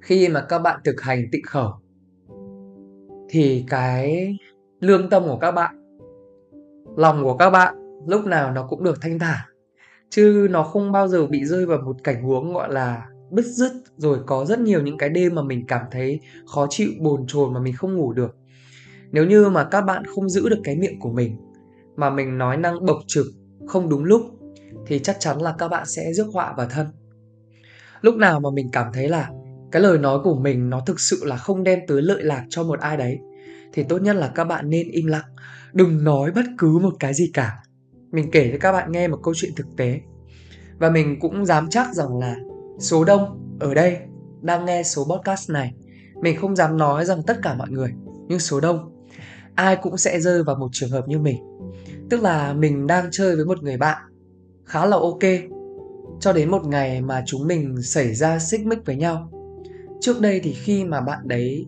khi 0.00 0.28
mà 0.28 0.46
các 0.48 0.58
bạn 0.58 0.80
thực 0.84 1.00
hành 1.00 1.24
tịnh 1.32 1.44
khẩu, 1.46 1.70
thì 3.28 3.64
cái 3.68 4.28
lương 4.80 5.10
tâm 5.10 5.22
của 5.22 5.38
các 5.38 5.52
bạn, 5.52 5.74
lòng 6.96 7.22
của 7.22 7.36
các 7.36 7.50
bạn 7.50 7.74
lúc 8.06 8.24
nào 8.24 8.52
nó 8.52 8.66
cũng 8.66 8.84
được 8.84 8.98
thanh 9.00 9.18
thản. 9.18 9.46
Chứ 10.10 10.48
nó 10.50 10.62
không 10.62 10.92
bao 10.92 11.08
giờ 11.08 11.26
bị 11.26 11.44
rơi 11.44 11.66
vào 11.66 11.78
một 11.78 11.96
cảnh 12.04 12.22
huống 12.22 12.52
gọi 12.52 12.72
là 12.72 13.06
bứt 13.30 13.46
rứt, 13.46 13.72
rồi 13.96 14.18
có 14.26 14.44
rất 14.44 14.60
nhiều 14.60 14.82
những 14.82 14.98
cái 14.98 15.08
đêm 15.08 15.34
mà 15.34 15.42
mình 15.42 15.66
cảm 15.68 15.82
thấy 15.90 16.20
khó 16.46 16.66
chịu, 16.70 16.88
bồn 17.00 17.26
chồn 17.26 17.54
mà 17.54 17.60
mình 17.60 17.74
không 17.76 17.96
ngủ 17.96 18.12
được. 18.12 18.36
Nếu 19.12 19.26
như 19.26 19.48
mà 19.48 19.64
các 19.64 19.80
bạn 19.80 20.04
không 20.04 20.28
giữ 20.28 20.48
được 20.48 20.60
cái 20.64 20.76
miệng 20.76 21.00
của 21.00 21.12
mình, 21.12 21.36
mà 21.96 22.10
mình 22.10 22.38
nói 22.38 22.56
năng 22.56 22.86
bộc 22.86 22.98
trực, 23.06 23.26
không 23.66 23.88
đúng 23.88 24.04
lúc, 24.04 24.22
thì 24.86 24.98
chắc 24.98 25.16
chắn 25.20 25.42
là 25.42 25.54
các 25.58 25.68
bạn 25.68 25.86
sẽ 25.86 26.12
rước 26.12 26.26
họa 26.32 26.54
vào 26.56 26.66
thân. 26.70 26.86
Lúc 28.00 28.14
nào 28.14 28.40
mà 28.40 28.50
mình 28.54 28.68
cảm 28.72 28.92
thấy 28.92 29.08
là 29.08 29.30
cái 29.72 29.82
lời 29.82 29.98
nói 29.98 30.18
của 30.24 30.34
mình 30.34 30.70
nó 30.70 30.80
thực 30.86 31.00
sự 31.00 31.24
là 31.24 31.36
không 31.36 31.64
đem 31.64 31.78
tới 31.86 32.02
lợi 32.02 32.22
lạc 32.22 32.46
cho 32.48 32.62
một 32.62 32.80
ai 32.80 32.96
đấy, 32.96 33.18
thì 33.72 33.82
tốt 33.82 34.02
nhất 34.02 34.16
là 34.16 34.28
các 34.34 34.44
bạn 34.44 34.70
nên 34.70 34.90
im 34.90 35.06
lặng, 35.06 35.34
đừng 35.72 36.04
nói 36.04 36.30
bất 36.30 36.44
cứ 36.58 36.78
một 36.78 36.94
cái 37.00 37.14
gì 37.14 37.30
cả. 37.34 37.62
Mình 38.12 38.30
kể 38.30 38.50
cho 38.52 38.58
các 38.60 38.72
bạn 38.72 38.92
nghe 38.92 39.08
một 39.08 39.20
câu 39.22 39.34
chuyện 39.36 39.52
thực 39.56 39.66
tế. 39.76 40.00
Và 40.78 40.90
mình 40.90 41.20
cũng 41.20 41.46
dám 41.46 41.68
chắc 41.70 41.94
rằng 41.94 42.18
là 42.18 42.36
số 42.80 43.04
đông 43.04 43.56
ở 43.60 43.74
đây 43.74 43.98
đang 44.42 44.64
nghe 44.64 44.82
số 44.82 45.04
podcast 45.04 45.50
này. 45.50 45.74
Mình 46.22 46.36
không 46.36 46.56
dám 46.56 46.76
nói 46.76 47.04
rằng 47.04 47.22
tất 47.26 47.38
cả 47.42 47.54
mọi 47.54 47.70
người, 47.70 47.92
nhưng 48.28 48.38
số 48.38 48.60
đông. 48.60 49.06
Ai 49.54 49.76
cũng 49.82 49.96
sẽ 49.96 50.20
rơi 50.20 50.42
vào 50.42 50.56
một 50.56 50.68
trường 50.72 50.90
hợp 50.90 51.08
như 51.08 51.18
mình. 51.18 51.36
Tức 52.10 52.22
là 52.22 52.52
mình 52.52 52.86
đang 52.86 53.08
chơi 53.10 53.36
với 53.36 53.44
một 53.44 53.62
người 53.62 53.76
bạn, 53.76 54.02
khá 54.64 54.86
là 54.86 54.96
ok, 54.96 55.18
cho 56.20 56.32
đến 56.32 56.50
một 56.50 56.66
ngày 56.66 57.00
mà 57.00 57.22
chúng 57.26 57.46
mình 57.46 57.82
xảy 57.82 58.14
ra 58.14 58.38
xích 58.38 58.66
mích 58.66 58.78
với 58.86 58.96
nhau. 58.96 59.30
Trước 60.00 60.20
đây 60.20 60.40
thì 60.40 60.52
khi 60.52 60.84
mà 60.84 61.00
bạn 61.00 61.18
đấy 61.24 61.66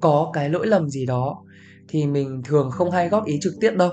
có 0.00 0.30
cái 0.32 0.48
lỗi 0.48 0.66
lầm 0.66 0.88
gì 0.88 1.06
đó, 1.06 1.44
thì 1.88 2.06
mình 2.06 2.42
thường 2.44 2.70
không 2.70 2.90
hay 2.90 3.08
góp 3.08 3.24
ý 3.24 3.38
trực 3.42 3.54
tiếp 3.60 3.70
đâu, 3.76 3.90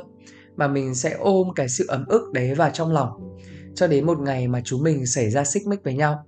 mà 0.56 0.68
mình 0.68 0.96
sẽ 0.96 1.16
ôm 1.20 1.48
cái 1.56 1.70
sự 1.70 1.86
ấm 1.88 2.06
ức 2.08 2.32
đấy 2.34 2.56
vào 2.56 2.70
trong 2.74 2.92
lòng, 2.92 3.38
cho 3.76 3.88
đến 3.88 4.06
một 4.06 4.20
ngày 4.20 4.48
mà 4.48 4.62
chúng 4.66 4.84
mình 4.84 5.06
xảy 5.06 5.30
ra 5.30 5.44
xích 5.44 5.68
mích 5.68 5.84
với 5.84 5.94
nhau 5.94 6.26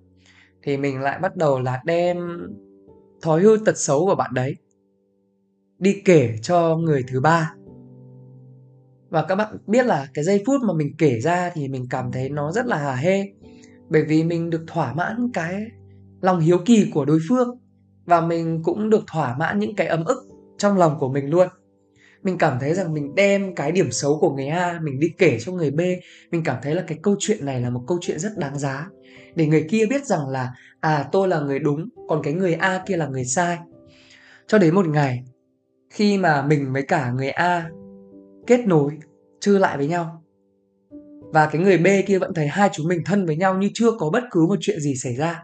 thì 0.64 0.78
mình 0.78 1.02
lại 1.02 1.20
bắt 1.20 1.36
đầu 1.36 1.60
là 1.60 1.82
đem 1.86 2.18
thói 3.22 3.42
hư 3.42 3.58
tật 3.66 3.78
xấu 3.78 4.06
của 4.06 4.16
bạn 4.16 4.32
đấy. 4.34 4.56
Đi 5.80 6.02
kể 6.06 6.36
cho 6.42 6.78
người 6.78 7.04
thứ 7.08 7.20
ba. 7.20 7.54
Và 9.10 9.26
các 9.28 9.36
bạn 9.36 9.58
biết 9.68 9.86
là 9.86 10.08
cái 10.14 10.24
giây 10.24 10.44
phút 10.46 10.62
mà 10.62 10.74
mình 10.74 10.96
kể 10.98 11.20
ra 11.20 11.52
thì 11.54 11.68
mình 11.68 11.86
cảm 11.90 12.12
thấy 12.12 12.30
nó 12.30 12.52
rất 12.52 12.66
là 12.66 12.78
hả 12.78 12.96
hê, 12.96 13.24
bởi 13.90 14.04
vì 14.08 14.24
mình 14.24 14.50
được 14.50 14.64
thỏa 14.68 14.94
mãn 14.94 15.32
cái 15.34 15.66
lòng 16.22 16.40
hiếu 16.40 16.58
kỳ 16.66 16.92
của 16.94 17.06
đối 17.06 17.20
phương 17.30 17.60
và 18.06 18.22
mình 18.22 18.62
cũng 18.64 18.90
được 18.90 19.04
thỏa 19.12 19.38
mãn 19.38 19.60
những 19.60 19.76
cái 19.76 19.88
ấm 19.88 20.06
ức 20.06 20.18
trong 20.58 20.78
lòng 20.78 20.98
của 21.00 21.10
mình 21.10 21.30
luôn 21.30 21.48
mình 22.24 22.38
cảm 22.38 22.58
thấy 22.60 22.74
rằng 22.74 22.94
mình 22.94 23.16
đem 23.16 23.56
cái 23.56 23.72
điểm 23.72 23.92
xấu 23.92 24.20
của 24.20 24.30
người 24.30 24.48
A, 24.48 24.80
mình 24.84 25.00
đi 25.00 25.08
kể 25.18 25.40
cho 25.40 25.52
người 25.52 25.72
B. 25.72 25.82
Mình 26.32 26.44
cảm 26.44 26.58
thấy 26.64 26.76
là 26.76 26.84
cái 26.88 27.00
câu 27.02 27.16
chuyện 27.20 27.46
này 27.46 27.62
là 27.62 27.70
một 27.70 27.84
câu 27.88 27.98
chuyện 28.02 28.20
rất 28.20 28.38
đáng 28.38 28.60
giá. 28.60 28.88
Để 29.36 29.46
người 29.46 29.66
kia 29.70 29.86
biết 29.86 30.06
rằng 30.06 30.28
là 30.28 30.54
à 30.80 31.06
tôi 31.12 31.28
là 31.28 31.40
người 31.40 31.60
đúng, 31.60 31.90
còn 32.08 32.24
cái 32.24 32.34
người 32.34 32.54
A 32.54 32.84
kia 32.88 32.98
là 32.98 33.08
người 33.08 33.26
sai. 33.26 33.58
Cho 34.48 34.58
đến 34.58 34.76
một 34.76 34.88
ngày, 34.88 35.24
khi 35.90 36.18
mà 36.18 36.42
mình 36.42 36.74
với 36.74 36.82
cả 36.82 37.12
người 37.12 37.30
A 37.30 37.70
kết 38.48 38.68
nối 38.68 38.92
trư 39.40 39.58
lại 39.58 39.78
với 39.78 39.88
nhau, 39.88 40.24
và 41.22 41.50
cái 41.52 41.62
người 41.62 41.78
B 41.78 41.88
kia 42.08 42.20
vẫn 42.20 42.34
thấy 42.34 42.48
hai 42.48 42.70
chúng 42.74 42.88
mình 42.88 43.02
thân 43.06 43.26
với 43.26 43.36
nhau 43.36 43.58
như 43.58 43.70
chưa 43.74 43.92
có 44.00 44.10
bất 44.10 44.24
cứ 44.32 44.46
một 44.46 44.56
chuyện 44.62 44.80
gì 44.80 44.96
xảy 44.96 45.16
ra, 45.16 45.44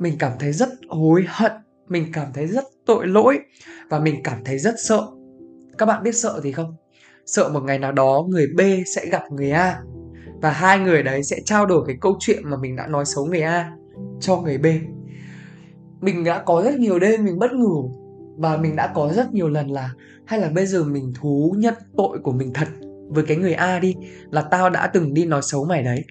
mình 0.00 0.16
cảm 0.18 0.32
thấy 0.38 0.52
rất 0.52 0.68
hối 0.88 1.24
hận, 1.28 1.52
mình 1.88 2.06
cảm 2.12 2.26
thấy 2.34 2.46
rất 2.46 2.64
tội 2.86 3.06
lỗi, 3.06 3.38
và 3.90 3.98
mình 3.98 4.20
cảm 4.24 4.44
thấy 4.44 4.58
rất 4.58 4.74
sợ 4.78 5.06
các 5.78 5.86
bạn 5.86 6.02
biết 6.02 6.12
sợ 6.12 6.40
gì 6.42 6.52
không? 6.52 6.74
Sợ 7.26 7.48
một 7.48 7.60
ngày 7.64 7.78
nào 7.78 7.92
đó 7.92 8.24
người 8.28 8.46
b 8.56 8.60
sẽ 8.86 9.06
gặp 9.06 9.22
người 9.32 9.50
a. 9.50 9.80
Và 10.42 10.50
hai 10.50 10.78
người 10.78 11.02
đấy 11.02 11.22
sẽ 11.22 11.36
trao 11.44 11.66
đổi 11.66 11.84
cái 11.86 11.96
câu 12.00 12.16
chuyện 12.20 12.42
mà 12.44 12.56
mình 12.56 12.76
đã 12.76 12.86
nói 12.86 13.04
xấu 13.04 13.26
người 13.26 13.42
a 13.42 13.72
cho 14.20 14.36
người 14.36 14.58
b. 14.58 14.66
Mình 16.00 16.24
đã 16.24 16.38
có 16.38 16.62
rất 16.62 16.74
nhiều 16.74 16.98
đêm 16.98 17.24
mình 17.24 17.38
bất 17.38 17.52
ngủ 17.52 17.90
và 18.36 18.56
mình 18.56 18.76
đã 18.76 18.92
có 18.94 19.12
rất 19.14 19.34
nhiều 19.34 19.48
lần 19.48 19.70
là, 19.70 19.90
hay 20.24 20.40
là 20.40 20.48
bây 20.48 20.66
giờ 20.66 20.84
mình 20.84 21.12
thú 21.20 21.54
nhận 21.58 21.74
tội 21.96 22.18
của 22.22 22.32
mình 22.32 22.52
thật 22.54 22.68
với 23.08 23.24
cái 23.24 23.36
người 23.36 23.54
A 23.54 23.78
đi, 23.78 23.94
là 24.30 24.42
tao 24.42 24.70
đã 24.70 24.86
từng 24.86 25.14
đi 25.14 25.24
nói 25.26 25.42
xấu 25.42 25.64
mày 25.64 25.82
đấy. 25.82 26.04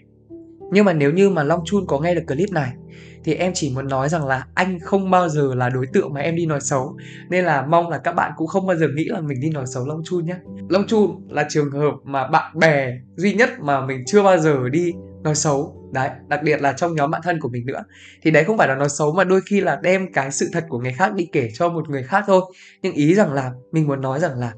Nhưng 0.71 0.86
mà 0.86 0.93
nếu 0.93 1.12
như 1.12 1.29
mà 1.29 1.43
Long 1.43 1.65
Chun 1.65 1.86
có 1.88 2.00
nghe 2.00 2.15
được 2.15 2.24
clip 2.27 2.51
này 2.51 2.74
thì 3.23 3.33
em 3.33 3.51
chỉ 3.55 3.71
muốn 3.75 3.87
nói 3.87 4.09
rằng 4.09 4.27
là 4.27 4.45
anh 4.53 4.79
không 4.79 5.11
bao 5.11 5.29
giờ 5.29 5.55
là 5.55 5.69
đối 5.69 5.87
tượng 5.87 6.13
mà 6.13 6.21
em 6.21 6.35
đi 6.35 6.45
nói 6.45 6.61
xấu. 6.61 6.97
Nên 7.29 7.45
là 7.45 7.65
mong 7.65 7.89
là 7.89 7.97
các 7.97 8.13
bạn 8.13 8.31
cũng 8.37 8.47
không 8.47 8.67
bao 8.67 8.77
giờ 8.77 8.87
nghĩ 8.95 9.05
là 9.05 9.21
mình 9.21 9.41
đi 9.41 9.49
nói 9.49 9.65
xấu 9.67 9.85
Long 9.85 10.01
Chun 10.03 10.25
nhé. 10.25 10.35
Long 10.69 10.87
Chun 10.87 11.27
là 11.29 11.45
trường 11.49 11.71
hợp 11.71 11.93
mà 12.03 12.27
bạn 12.27 12.59
bè 12.59 12.93
duy 13.15 13.33
nhất 13.33 13.49
mà 13.59 13.85
mình 13.85 14.03
chưa 14.05 14.23
bao 14.23 14.37
giờ 14.37 14.69
đi 14.69 14.93
nói 15.23 15.35
xấu. 15.35 15.73
Đấy, 15.93 16.09
đặc 16.27 16.39
biệt 16.43 16.61
là 16.61 16.73
trong 16.73 16.95
nhóm 16.95 17.11
bạn 17.11 17.21
thân 17.23 17.39
của 17.39 17.49
mình 17.49 17.65
nữa. 17.65 17.83
Thì 18.21 18.31
đấy 18.31 18.43
không 18.43 18.57
phải 18.57 18.67
là 18.67 18.75
nói 18.75 18.89
xấu 18.89 19.13
mà 19.13 19.23
đôi 19.23 19.41
khi 19.41 19.61
là 19.61 19.79
đem 19.83 20.13
cái 20.13 20.31
sự 20.31 20.49
thật 20.53 20.65
của 20.69 20.79
người 20.79 20.93
khác 20.93 21.13
đi 21.13 21.27
kể 21.31 21.49
cho 21.53 21.69
một 21.69 21.89
người 21.89 22.03
khác 22.03 22.23
thôi. 22.27 22.41
Nhưng 22.81 22.93
ý 22.93 23.15
rằng 23.15 23.33
là, 23.33 23.51
mình 23.71 23.87
muốn 23.87 24.01
nói 24.01 24.19
rằng 24.19 24.39
là 24.39 24.53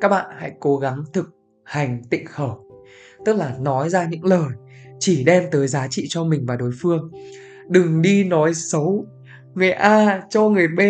các 0.00 0.08
bạn 0.08 0.26
hãy 0.38 0.52
cố 0.60 0.76
gắng 0.76 1.04
thực 1.12 1.30
hành 1.64 2.02
tịnh 2.10 2.26
khẩu. 2.26 2.64
Tức 3.24 3.36
là 3.36 3.54
nói 3.60 3.88
ra 3.88 4.06
những 4.10 4.24
lời 4.24 4.48
chỉ 4.98 5.24
đem 5.24 5.44
tới 5.50 5.68
giá 5.68 5.88
trị 5.90 6.06
cho 6.08 6.24
mình 6.24 6.44
và 6.46 6.56
đối 6.56 6.70
phương 6.80 7.10
đừng 7.68 8.02
đi 8.02 8.24
nói 8.24 8.54
xấu. 8.54 9.06
Người 9.54 9.70
A 9.70 10.22
cho 10.30 10.48
người 10.48 10.68
B. 10.68 10.80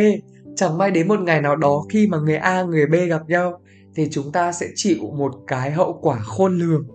Chẳng 0.56 0.78
may 0.78 0.90
đến 0.90 1.08
một 1.08 1.20
ngày 1.20 1.40
nào 1.40 1.56
đó 1.56 1.84
khi 1.90 2.06
mà 2.06 2.18
người 2.18 2.36
A, 2.36 2.62
người 2.62 2.86
B 2.86 2.94
gặp 3.08 3.22
nhau, 3.28 3.60
thì 3.94 4.08
chúng 4.10 4.32
ta 4.32 4.52
sẽ 4.52 4.66
chịu 4.74 5.10
một 5.18 5.32
cái 5.46 5.70
hậu 5.70 5.98
quả 6.02 6.18
khôn 6.18 6.58
lường. 6.58 6.86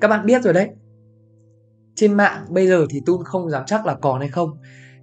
Các 0.00 0.08
bạn 0.08 0.26
biết 0.26 0.42
rồi 0.42 0.54
đấy. 0.54 0.68
Trên 1.94 2.14
mạng 2.14 2.44
bây 2.48 2.66
giờ 2.66 2.86
thì 2.90 3.02
tun 3.06 3.24
không 3.24 3.50
dám 3.50 3.62
chắc 3.66 3.86
là 3.86 3.94
còn 3.94 4.20
hay 4.20 4.28
không. 4.28 4.50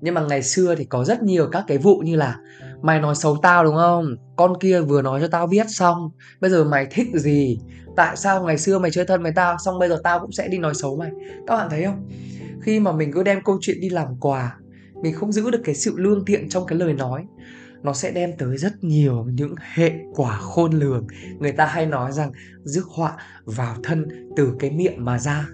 Nhưng 0.02 0.14
mà 0.14 0.22
ngày 0.22 0.44
xưa 0.44 0.76
thì 0.76 0.86
có 0.86 1.04
rất 1.04 1.24
nhiều 1.24 1.50
các 1.52 1.64
cái 1.68 1.78
vụ 1.78 1.98
như 1.98 2.16
là 2.16 2.38
mày 2.82 3.00
nói 3.00 3.16
xấu 3.16 3.38
tao 3.42 3.64
đúng 3.64 3.76
không? 3.76 4.16
Con 4.36 4.60
kia 4.60 4.82
vừa 4.82 5.02
nói 5.02 5.22
cho 5.22 5.28
tao 5.28 5.48
biết 5.48 5.66
xong, 5.70 6.10
bây 6.42 6.52
giờ 6.52 6.64
mày 6.64 6.88
thích 6.92 7.08
gì? 7.14 7.60
Tại 7.96 8.18
sao 8.18 8.44
ngày 8.44 8.58
xưa 8.58 8.80
mày 8.80 8.92
chơi 8.92 9.06
thân 9.06 9.24
với 9.24 9.32
tao, 9.36 9.58
xong 9.66 9.80
bây 9.80 9.90
giờ 9.90 9.98
tao 10.04 10.20
cũng 10.20 10.32
sẽ 10.32 10.48
đi 10.48 10.58
nói 10.58 10.74
xấu 10.74 10.98
mày? 10.98 11.12
Các 11.48 11.56
bạn 11.56 11.68
thấy 11.70 11.84
không? 11.84 12.10
Khi 12.62 12.80
mà 12.80 12.92
mình 12.92 13.12
cứ 13.12 13.24
đem 13.24 13.44
câu 13.46 13.58
chuyện 13.62 13.82
đi 13.82 13.90
làm 13.90 14.08
quà, 14.20 14.58
mình 15.02 15.14
không 15.14 15.32
giữ 15.32 15.52
được 15.52 15.62
cái 15.64 15.76
sự 15.76 15.94
lương 15.98 16.26
thiện 16.26 16.50
trong 16.50 16.66
cái 16.66 16.80
lời 16.80 16.94
nói, 16.94 17.26
nó 17.84 17.94
sẽ 17.94 18.12
đem 18.12 18.30
tới 18.38 18.58
rất 18.58 18.84
nhiều 18.84 19.26
những 19.34 19.56
hệ 19.74 19.92
quả 20.16 20.38
khôn 20.38 20.72
lường. 20.72 21.08
Người 21.40 21.52
ta 21.52 21.66
hay 21.66 21.86
nói 21.86 22.12
rằng, 22.12 22.32
rước 22.64 22.86
họa 22.86 23.18
vào 23.46 23.76
thân 23.84 24.30
từ 24.36 24.54
cái 24.60 24.72
miệng 24.72 25.06
mà 25.06 25.20
ra. 25.20 25.50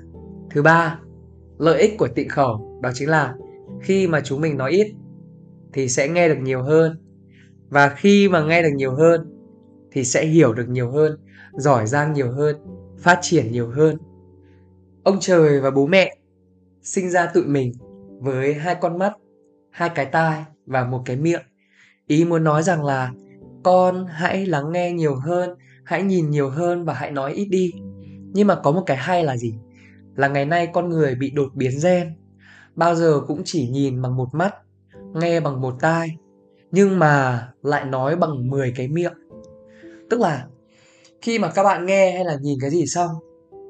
Thứ 0.50 0.62
ba, 0.62 1.00
lợi 1.58 1.82
ích 1.82 1.98
của 1.98 2.08
tịnh 2.08 2.30
khẩu, 2.30 2.80
đó 2.84 2.92
chính 2.94 3.10
là 3.10 3.36
khi 3.82 4.08
mà 4.08 4.22
chúng 4.22 4.42
mình 4.42 4.58
nói 4.58 4.72
ít 4.72 4.94
thì 5.74 5.90
sẽ 5.90 6.08
nghe 6.08 6.30
được 6.30 6.40
nhiều 6.42 6.64
hơn, 6.64 7.00
và 7.70 7.90
khi 7.90 8.30
mà 8.30 8.44
nghe 8.44 8.64
được 8.64 8.74
nhiều 8.76 8.96
hơn 8.96 9.22
thì 9.92 10.04
sẽ 10.04 10.26
hiểu 10.26 10.54
được 10.54 10.70
nhiều 10.70 10.92
hơn, 10.92 11.18
giỏi 11.54 11.88
giang 11.88 12.14
nhiều 12.14 12.32
hơn, 12.32 12.56
phát 13.00 13.20
triển 13.22 13.52
nhiều 13.52 13.70
hơn. 13.70 13.98
Ông 15.04 15.18
trời 15.20 15.60
và 15.60 15.72
bố 15.72 15.88
mẹ 15.88 16.18
sinh 16.84 17.10
ra 17.10 17.26
tụi 17.26 17.44
mình 17.44 17.72
với 18.20 18.54
hai 18.54 18.76
con 18.76 19.00
mắt, 19.00 19.14
hai 19.72 19.90
cái 19.90 20.06
tai 20.06 20.44
và 20.66 20.84
một 20.86 21.02
cái 21.06 21.16
miệng. 21.16 21.42
Ý 22.08 22.26
muốn 22.26 22.44
nói 22.44 22.64
rằng 22.64 22.86
là 22.86 23.12
con 23.64 24.06
hãy 24.06 24.46
lắng 24.46 24.72
nghe 24.72 24.92
nhiều 24.92 25.16
hơn, 25.16 25.50
hãy 25.84 26.04
nhìn 26.04 26.30
nhiều 26.30 26.50
hơn 26.50 26.86
và 26.86 26.94
hãy 26.94 27.12
nói 27.12 27.34
ít 27.34 27.46
đi. 27.46 27.72
Nhưng 28.34 28.48
mà 28.48 28.56
có 28.56 28.72
một 28.72 28.84
cái 28.86 28.98
hay 28.98 29.24
là 29.24 29.38
gì? 29.38 29.56
Là 30.16 30.28
ngày 30.28 30.46
nay 30.46 30.68
con 30.74 30.90
người 30.90 31.16
bị 31.16 31.32
đột 31.32 31.56
biến 31.56 31.72
gen. 31.84 32.16
Bao 32.76 32.96
giờ 32.96 33.22
cũng 33.28 33.42
chỉ 33.46 33.70
nhìn 33.70 34.02
bằng 34.02 34.16
một 34.16 34.30
mắt, 34.34 34.56
nghe 35.14 35.40
bằng 35.40 35.62
một 35.62 35.76
tai, 35.80 36.18
nhưng 36.72 37.00
mà 37.00 37.48
lại 37.62 37.86
nói 37.86 38.16
bằng 38.16 38.50
10 38.50 38.74
cái 38.76 38.88
miệng. 38.88 39.14
Tức 40.10 40.20
là 40.20 40.48
khi 41.22 41.40
mà 41.40 41.52
các 41.56 41.64
bạn 41.64 41.86
nghe 41.86 42.12
hay 42.12 42.26
là 42.26 42.38
nhìn 42.42 42.60
cái 42.62 42.70
gì 42.70 42.86
xong, 42.86 43.12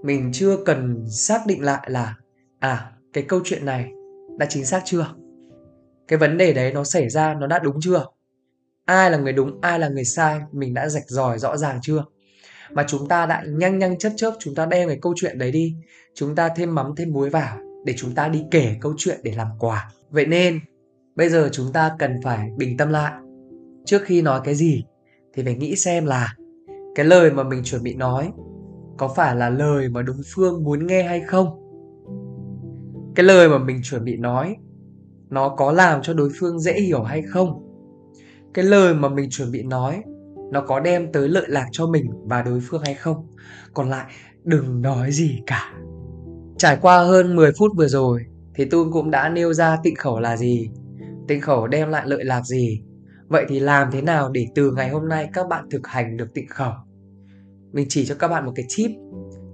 mình 0.04 0.30
chưa 0.34 0.58
cần 0.66 1.06
xác 1.10 1.42
định 1.48 1.64
lại 1.64 1.88
là 1.92 2.16
à 2.60 2.93
cái 3.14 3.24
câu 3.28 3.40
chuyện 3.44 3.66
này 3.66 3.92
đã 4.38 4.46
chính 4.50 4.66
xác 4.66 4.82
chưa? 4.86 5.16
Cái 6.08 6.20
vấn 6.20 6.38
đề 6.38 6.54
đấy 6.54 6.74
nó 6.74 6.84
xảy 6.84 7.10
ra, 7.10 7.34
nó 7.34 7.48
đã 7.48 7.60
đúng 7.60 7.76
chưa? 7.82 8.06
Ai 8.86 9.12
là 9.12 9.18
người 9.18 9.34
đúng, 9.34 9.62
ai 9.62 9.80
là 9.80 9.90
người 9.90 10.06
sai, 10.06 10.40
mình 10.52 10.74
đã 10.74 10.90
rạch 10.90 11.08
ròi 11.08 11.40
rõ 11.40 11.58
ràng 11.58 11.80
chưa? 11.82 12.06
Mà 12.72 12.86
chúng 12.88 13.08
ta 13.08 13.26
đã 13.26 13.44
nhanh 13.48 13.80
nhanh 13.80 13.98
chấp 13.98 14.14
chớp, 14.16 14.34
chúng 14.40 14.56
ta 14.56 14.66
đem 14.66 14.88
cái 14.88 15.00
câu 15.02 15.14
chuyện 15.18 15.38
đấy 15.38 15.52
đi, 15.52 15.76
chúng 16.16 16.36
ta 16.36 16.50
thêm 16.56 16.76
mắm 16.76 16.94
thêm 16.98 17.14
muối 17.14 17.30
vào 17.30 17.58
để 17.86 17.94
chúng 17.98 18.16
ta 18.16 18.28
đi 18.28 18.44
kể 18.52 18.76
câu 18.82 18.94
chuyện 18.98 19.20
để 19.24 19.34
làm 19.36 19.48
quà. 19.60 19.92
Vậy 20.10 20.26
nên, 20.26 20.60
bây 21.16 21.30
giờ 21.30 21.50
chúng 21.52 21.74
ta 21.74 21.96
cần 22.00 22.20
phải 22.24 22.50
bình 22.58 22.78
tâm 22.78 22.90
lại. 22.90 23.14
Trước 23.86 24.02
khi 24.06 24.22
nói 24.22 24.42
cái 24.44 24.56
gì 24.56 24.84
thì 25.34 25.44
phải 25.44 25.56
nghĩ 25.56 25.76
xem 25.76 26.06
là 26.06 26.36
cái 26.96 27.06
lời 27.06 27.32
mà 27.32 27.44
mình 27.44 27.64
chuẩn 27.64 27.84
bị 27.84 27.96
nói 27.96 28.32
có 28.98 29.08
phải 29.08 29.36
là 29.36 29.50
lời 29.50 29.90
mà 29.90 30.02
đối 30.02 30.16
phương 30.36 30.64
muốn 30.64 30.88
nghe 30.88 31.04
hay 31.04 31.22
không? 31.22 31.63
Cái 33.16 33.26
lời 33.26 33.50
mà 33.50 33.58
mình 33.58 33.80
chuẩn 33.84 34.04
bị 34.04 34.18
nói, 34.18 34.56
nó 35.30 35.50
có 35.50 35.72
làm 35.72 36.02
cho 36.02 36.14
đối 36.14 36.30
phương 36.40 36.60
dễ 36.60 36.82
hiểu 36.82 37.04
hay 37.04 37.22
không? 37.22 37.64
Cái 38.54 38.66
lời 38.66 38.94
mà 38.94 39.10
mình 39.10 39.30
chuẩn 39.30 39.52
bị 39.52 39.64
nói, 39.64 40.04
nó 40.52 40.62
có 40.62 40.80
đem 40.80 41.12
tới 41.12 41.30
lợi 41.30 41.46
lạc 41.48 41.66
cho 41.72 41.88
mình 41.88 42.06
và 42.24 42.42
đối 42.42 42.60
phương 42.70 42.82
hay 42.86 42.94
không? 42.94 43.28
Còn 43.74 43.90
lại, 43.90 44.06
đừng 44.44 44.82
nói 44.82 45.12
gì 45.12 45.40
cả. 45.48 45.74
Trải 46.58 46.78
qua 46.82 47.04
hơn 47.04 47.36
10 47.36 47.52
phút 47.58 47.72
vừa 47.76 47.88
rồi, 47.88 48.26
thì 48.56 48.66
tôi 48.66 48.86
cũng 48.92 49.12
đã 49.12 49.30
nêu 49.30 49.54
ra 49.54 49.78
tịnh 49.84 49.96
khẩu 49.96 50.20
là 50.20 50.38
gì? 50.38 50.70
Tịnh 51.28 51.42
khẩu 51.42 51.68
đem 51.68 51.90
lại 51.90 52.04
lợi 52.08 52.24
lạc 52.24 52.46
gì? 52.46 52.84
Vậy 53.28 53.46
thì 53.50 53.60
làm 53.60 53.92
thế 53.92 54.02
nào 54.02 54.30
để 54.30 54.48
từ 54.56 54.72
ngày 54.72 54.90
hôm 54.90 55.10
nay 55.10 55.30
các 55.34 55.48
bạn 55.48 55.70
thực 55.70 55.88
hành 55.88 56.18
được 56.18 56.34
tịnh 56.34 56.48
khẩu? 56.48 56.74
Mình 57.72 57.86
chỉ 57.90 58.06
cho 58.06 58.16
các 58.16 58.28
bạn 58.28 58.46
một 58.46 58.52
cái 58.56 58.66
tip, 58.78 58.92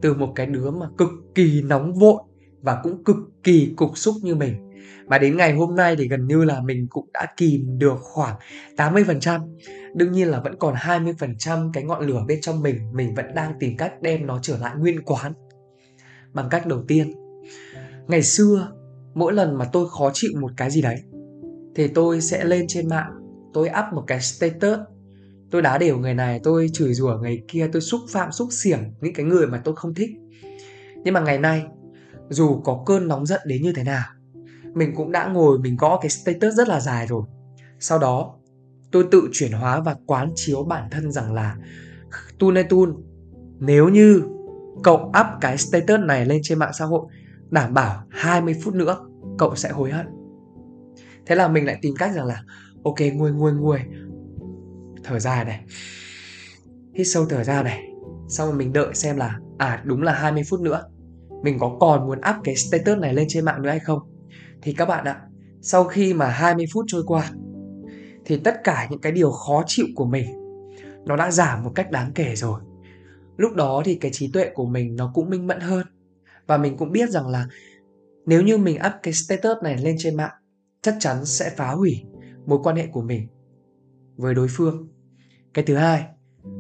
từ 0.02 0.14
một 0.14 0.32
cái 0.36 0.46
đứa 0.46 0.72
mà 0.72 0.86
cực 0.98 1.10
kỳ 1.36 1.62
nóng 1.62 1.94
vội 1.94 2.22
và 2.62 2.80
cũng 2.84 3.04
cực 3.04 3.18
kỳ 3.44 3.74
cục 3.76 3.98
xúc 3.98 4.16
như 4.22 4.36
mình 4.36 4.70
mà 5.06 5.18
đến 5.18 5.38
ngày 5.38 5.54
hôm 5.54 5.76
nay 5.76 5.96
thì 5.96 6.08
gần 6.08 6.28
như 6.28 6.44
là 6.44 6.62
mình 6.62 6.88
cũng 6.90 7.10
đã 7.14 7.28
kìm 7.38 7.80
được 7.80 7.98
khoảng 8.00 8.36
80%. 8.78 9.56
Đương 9.96 10.12
nhiên 10.12 10.28
là 10.28 10.40
vẫn 10.40 10.56
còn 10.60 10.76
20% 10.76 11.72
cái 11.74 11.84
ngọn 11.84 12.08
lửa 12.08 12.24
bên 12.28 12.42
trong 12.42 12.62
mình, 12.62 12.78
mình 12.94 13.16
vẫn 13.16 13.26
đang 13.36 13.54
tìm 13.60 13.78
cách 13.78 14.02
đem 14.02 14.28
nó 14.28 14.40
trở 14.42 14.58
lại 14.58 14.76
nguyên 14.78 15.02
quán. 15.02 15.34
Bằng 16.34 16.48
cách 16.50 16.68
đầu 16.68 16.84
tiên, 16.88 17.14
ngày 18.08 18.24
xưa 18.24 18.72
mỗi 19.14 19.34
lần 19.34 19.58
mà 19.58 19.66
tôi 19.66 19.90
khó 19.90 20.12
chịu 20.14 20.32
một 20.42 20.52
cái 20.58 20.72
gì 20.72 20.82
đấy 20.82 21.02
thì 21.76 21.88
tôi 21.88 22.22
sẽ 22.22 22.44
lên 22.44 22.66
trên 22.68 22.90
mạng, 22.90 23.12
tôi 23.54 23.70
up 23.80 23.94
một 23.94 24.04
cái 24.08 24.22
status 24.22 24.80
tôi 25.52 25.62
đá 25.62 25.78
đều 25.78 25.98
người 25.98 26.14
này 26.14 26.40
tôi 26.44 26.70
chửi 26.74 26.94
rủa 26.94 27.18
người 27.22 27.44
kia 27.48 27.70
tôi 27.74 27.82
xúc 27.82 28.02
phạm 28.10 28.32
xúc 28.32 28.48
xỉm 28.52 28.80
những 29.02 29.14
cái 29.14 29.26
người 29.26 29.48
mà 29.48 29.62
tôi 29.64 29.76
không 29.76 29.94
thích 29.94 30.10
nhưng 31.04 31.14
mà 31.14 31.20
ngày 31.20 31.38
nay 31.38 31.64
dù 32.30 32.62
có 32.64 32.84
cơn 32.86 33.08
nóng 33.08 33.26
giận 33.26 33.42
đến 33.46 33.62
như 33.62 33.74
thế 33.74 33.84
nào, 33.84 34.06
mình 34.74 34.96
cũng 34.96 35.12
đã 35.12 35.28
ngồi 35.28 35.60
mình 35.60 35.76
gõ 35.76 36.00
cái 36.02 36.10
status 36.10 36.54
rất 36.54 36.68
là 36.68 36.80
dài 36.80 37.08
rồi. 37.08 37.24
Sau 37.80 38.00
đó, 38.00 38.36
tôi 38.92 39.06
tự 39.12 39.30
chuyển 39.32 39.52
hóa 39.52 39.80
và 39.80 39.96
quán 40.06 40.32
chiếu 40.36 40.64
bản 40.64 40.90
thân 40.92 41.12
rằng 41.12 41.34
là 41.34 41.58
tun 42.40 42.56
tun 42.70 43.04
nếu 43.60 43.90
như 43.90 44.22
cậu 44.84 44.98
up 44.98 45.26
cái 45.42 45.58
status 45.58 46.00
này 46.00 46.26
lên 46.26 46.40
trên 46.44 46.60
mạng 46.60 46.72
xã 46.74 46.86
hội, 46.86 47.02
đảm 47.50 47.74
bảo 47.74 48.04
20 48.10 48.56
phút 48.64 48.74
nữa 48.74 48.98
cậu 49.38 49.56
sẽ 49.56 49.70
hối 49.70 49.92
hận. 49.92 50.08
Thế 51.26 51.36
là 51.36 51.48
mình 51.48 51.66
lại 51.66 51.80
tìm 51.82 51.96
cách 51.96 52.12
rằng 52.16 52.26
là, 52.26 52.44
ok, 52.84 52.96
nguôi 53.14 53.32
nguôi 53.32 53.54
nguôi. 53.54 53.80
Thở 55.04 55.20
dài 55.20 55.46
này. 55.46 55.66
Hít 56.94 57.08
sâu 57.08 57.26
thở 57.30 57.44
ra 57.44 57.64
này. 57.64 57.84
Xong 58.28 58.48
rồi 58.48 58.58
mình 58.58 58.74
đợi 58.74 58.94
xem 58.94 59.18
là 59.18 59.40
à 59.58 59.82
đúng 59.86 60.02
là 60.02 60.14
20 60.14 60.44
phút 60.50 60.60
nữa 60.60 60.89
mình 61.44 61.60
có 61.60 61.78
còn 61.80 62.08
muốn 62.08 62.18
up 62.18 62.36
cái 62.44 62.56
status 62.56 62.98
này 62.98 63.14
lên 63.14 63.26
trên 63.30 63.46
mạng 63.46 63.62
nữa 63.62 63.70
hay 63.70 63.80
không? 63.80 64.00
Thì 64.62 64.74
các 64.74 64.86
bạn 64.86 65.06
ạ, 65.06 65.22
sau 65.62 65.84
khi 65.84 66.14
mà 66.14 66.28
20 66.28 66.66
phút 66.74 66.86
trôi 66.88 67.04
qua, 67.08 67.32
thì 68.26 68.38
tất 68.44 68.56
cả 68.64 68.88
những 68.92 69.02
cái 69.02 69.12
điều 69.12 69.32
khó 69.32 69.64
chịu 69.68 69.86
của 69.96 70.06
mình, 70.06 70.26
nó 71.06 71.16
đã 71.16 71.32
giảm 71.32 71.64
một 71.64 71.72
cách 71.76 71.92
đáng 71.92 72.12
kể 72.16 72.36
rồi. 72.36 72.62
Lúc 73.38 73.54
đó 73.56 73.82
thì 73.86 73.96
cái 73.96 74.12
trí 74.12 74.32
tuệ 74.32 74.50
của 74.54 74.66
mình 74.66 74.96
nó 74.96 75.12
cũng 75.14 75.30
minh 75.30 75.48
mẫn 75.48 75.60
hơn. 75.60 75.88
Và 76.48 76.58
mình 76.58 76.78
cũng 76.78 76.92
biết 76.92 77.10
rằng 77.10 77.28
là 77.28 77.48
nếu 78.26 78.42
như 78.42 78.58
mình 78.58 78.78
up 78.88 78.94
cái 79.04 79.14
status 79.14 79.58
này 79.64 79.78
lên 79.78 79.96
trên 80.00 80.18
mạng, 80.18 80.34
chắc 80.82 80.96
chắn 81.00 81.26
sẽ 81.26 81.50
phá 81.58 81.72
hủy 81.72 82.04
mối 82.46 82.60
quan 82.64 82.76
hệ 82.76 82.88
của 82.88 83.02
mình 83.02 83.28
với 84.18 84.34
đối 84.34 84.48
phương. 84.50 84.88
Cái 85.54 85.66
thứ 85.66 85.76
hai 85.76 86.06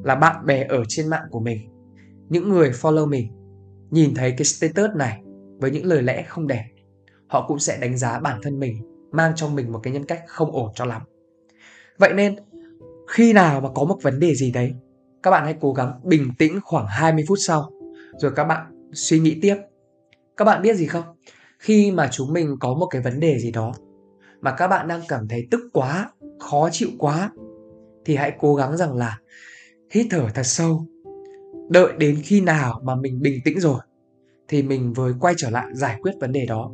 là 0.03 0.15
bạn 0.15 0.45
bè 0.45 0.63
ở 0.63 0.83
trên 0.87 1.07
mạng 1.07 1.23
của 1.31 1.39
mình, 1.39 1.59
những 2.29 2.49
người 2.49 2.71
follow 2.71 3.07
mình 3.07 3.31
nhìn 3.91 4.13
thấy 4.13 4.31
cái 4.31 4.45
status 4.45 4.95
này 4.95 5.21
với 5.59 5.71
những 5.71 5.85
lời 5.85 6.01
lẽ 6.01 6.23
không 6.27 6.47
đẹp, 6.47 6.65
họ 7.27 7.45
cũng 7.47 7.59
sẽ 7.59 7.77
đánh 7.77 7.97
giá 7.97 8.19
bản 8.19 8.39
thân 8.43 8.59
mình, 8.59 8.81
mang 9.11 9.31
trong 9.35 9.55
mình 9.55 9.71
một 9.71 9.79
cái 9.83 9.93
nhân 9.93 10.05
cách 10.05 10.21
không 10.27 10.51
ổn 10.51 10.71
cho 10.75 10.85
lắm. 10.85 11.01
Vậy 11.97 12.13
nên, 12.13 12.35
khi 13.07 13.33
nào 13.33 13.61
mà 13.61 13.69
có 13.75 13.83
một 13.83 13.97
vấn 14.01 14.19
đề 14.19 14.35
gì 14.35 14.51
đấy, 14.51 14.73
các 15.23 15.31
bạn 15.31 15.45
hãy 15.45 15.55
cố 15.61 15.73
gắng 15.73 15.99
bình 16.03 16.31
tĩnh 16.37 16.59
khoảng 16.63 16.85
20 16.87 17.23
phút 17.27 17.37
sau, 17.41 17.71
rồi 18.17 18.31
các 18.35 18.43
bạn 18.43 18.89
suy 18.93 19.19
nghĩ 19.19 19.39
tiếp. 19.41 19.55
Các 20.37 20.45
bạn 20.45 20.61
biết 20.61 20.75
gì 20.75 20.85
không? 20.85 21.03
Khi 21.59 21.91
mà 21.91 22.09
chúng 22.11 22.33
mình 22.33 22.55
có 22.59 22.73
một 22.73 22.87
cái 22.87 23.01
vấn 23.01 23.19
đề 23.19 23.39
gì 23.39 23.51
đó 23.51 23.73
mà 24.41 24.55
các 24.57 24.67
bạn 24.67 24.87
đang 24.87 25.01
cảm 25.07 25.27
thấy 25.27 25.47
tức 25.51 25.61
quá, 25.73 26.11
khó 26.39 26.69
chịu 26.71 26.89
quá, 26.97 27.31
thì 28.05 28.15
hãy 28.15 28.33
cố 28.39 28.55
gắng 28.55 28.77
rằng 28.77 28.95
là 28.95 29.19
hít 29.91 30.07
thở 30.09 30.27
thật 30.33 30.43
sâu, 30.43 30.85
đợi 31.69 31.93
đến 31.97 32.21
khi 32.23 32.41
nào 32.41 32.81
mà 32.83 32.95
mình 32.95 33.21
bình 33.21 33.39
tĩnh 33.45 33.59
rồi 33.59 33.79
thì 34.49 34.63
mình 34.63 34.93
mới 34.97 35.13
quay 35.19 35.33
trở 35.37 35.49
lại 35.49 35.65
giải 35.73 35.99
quyết 36.01 36.11
vấn 36.21 36.31
đề 36.31 36.45
đó. 36.45 36.71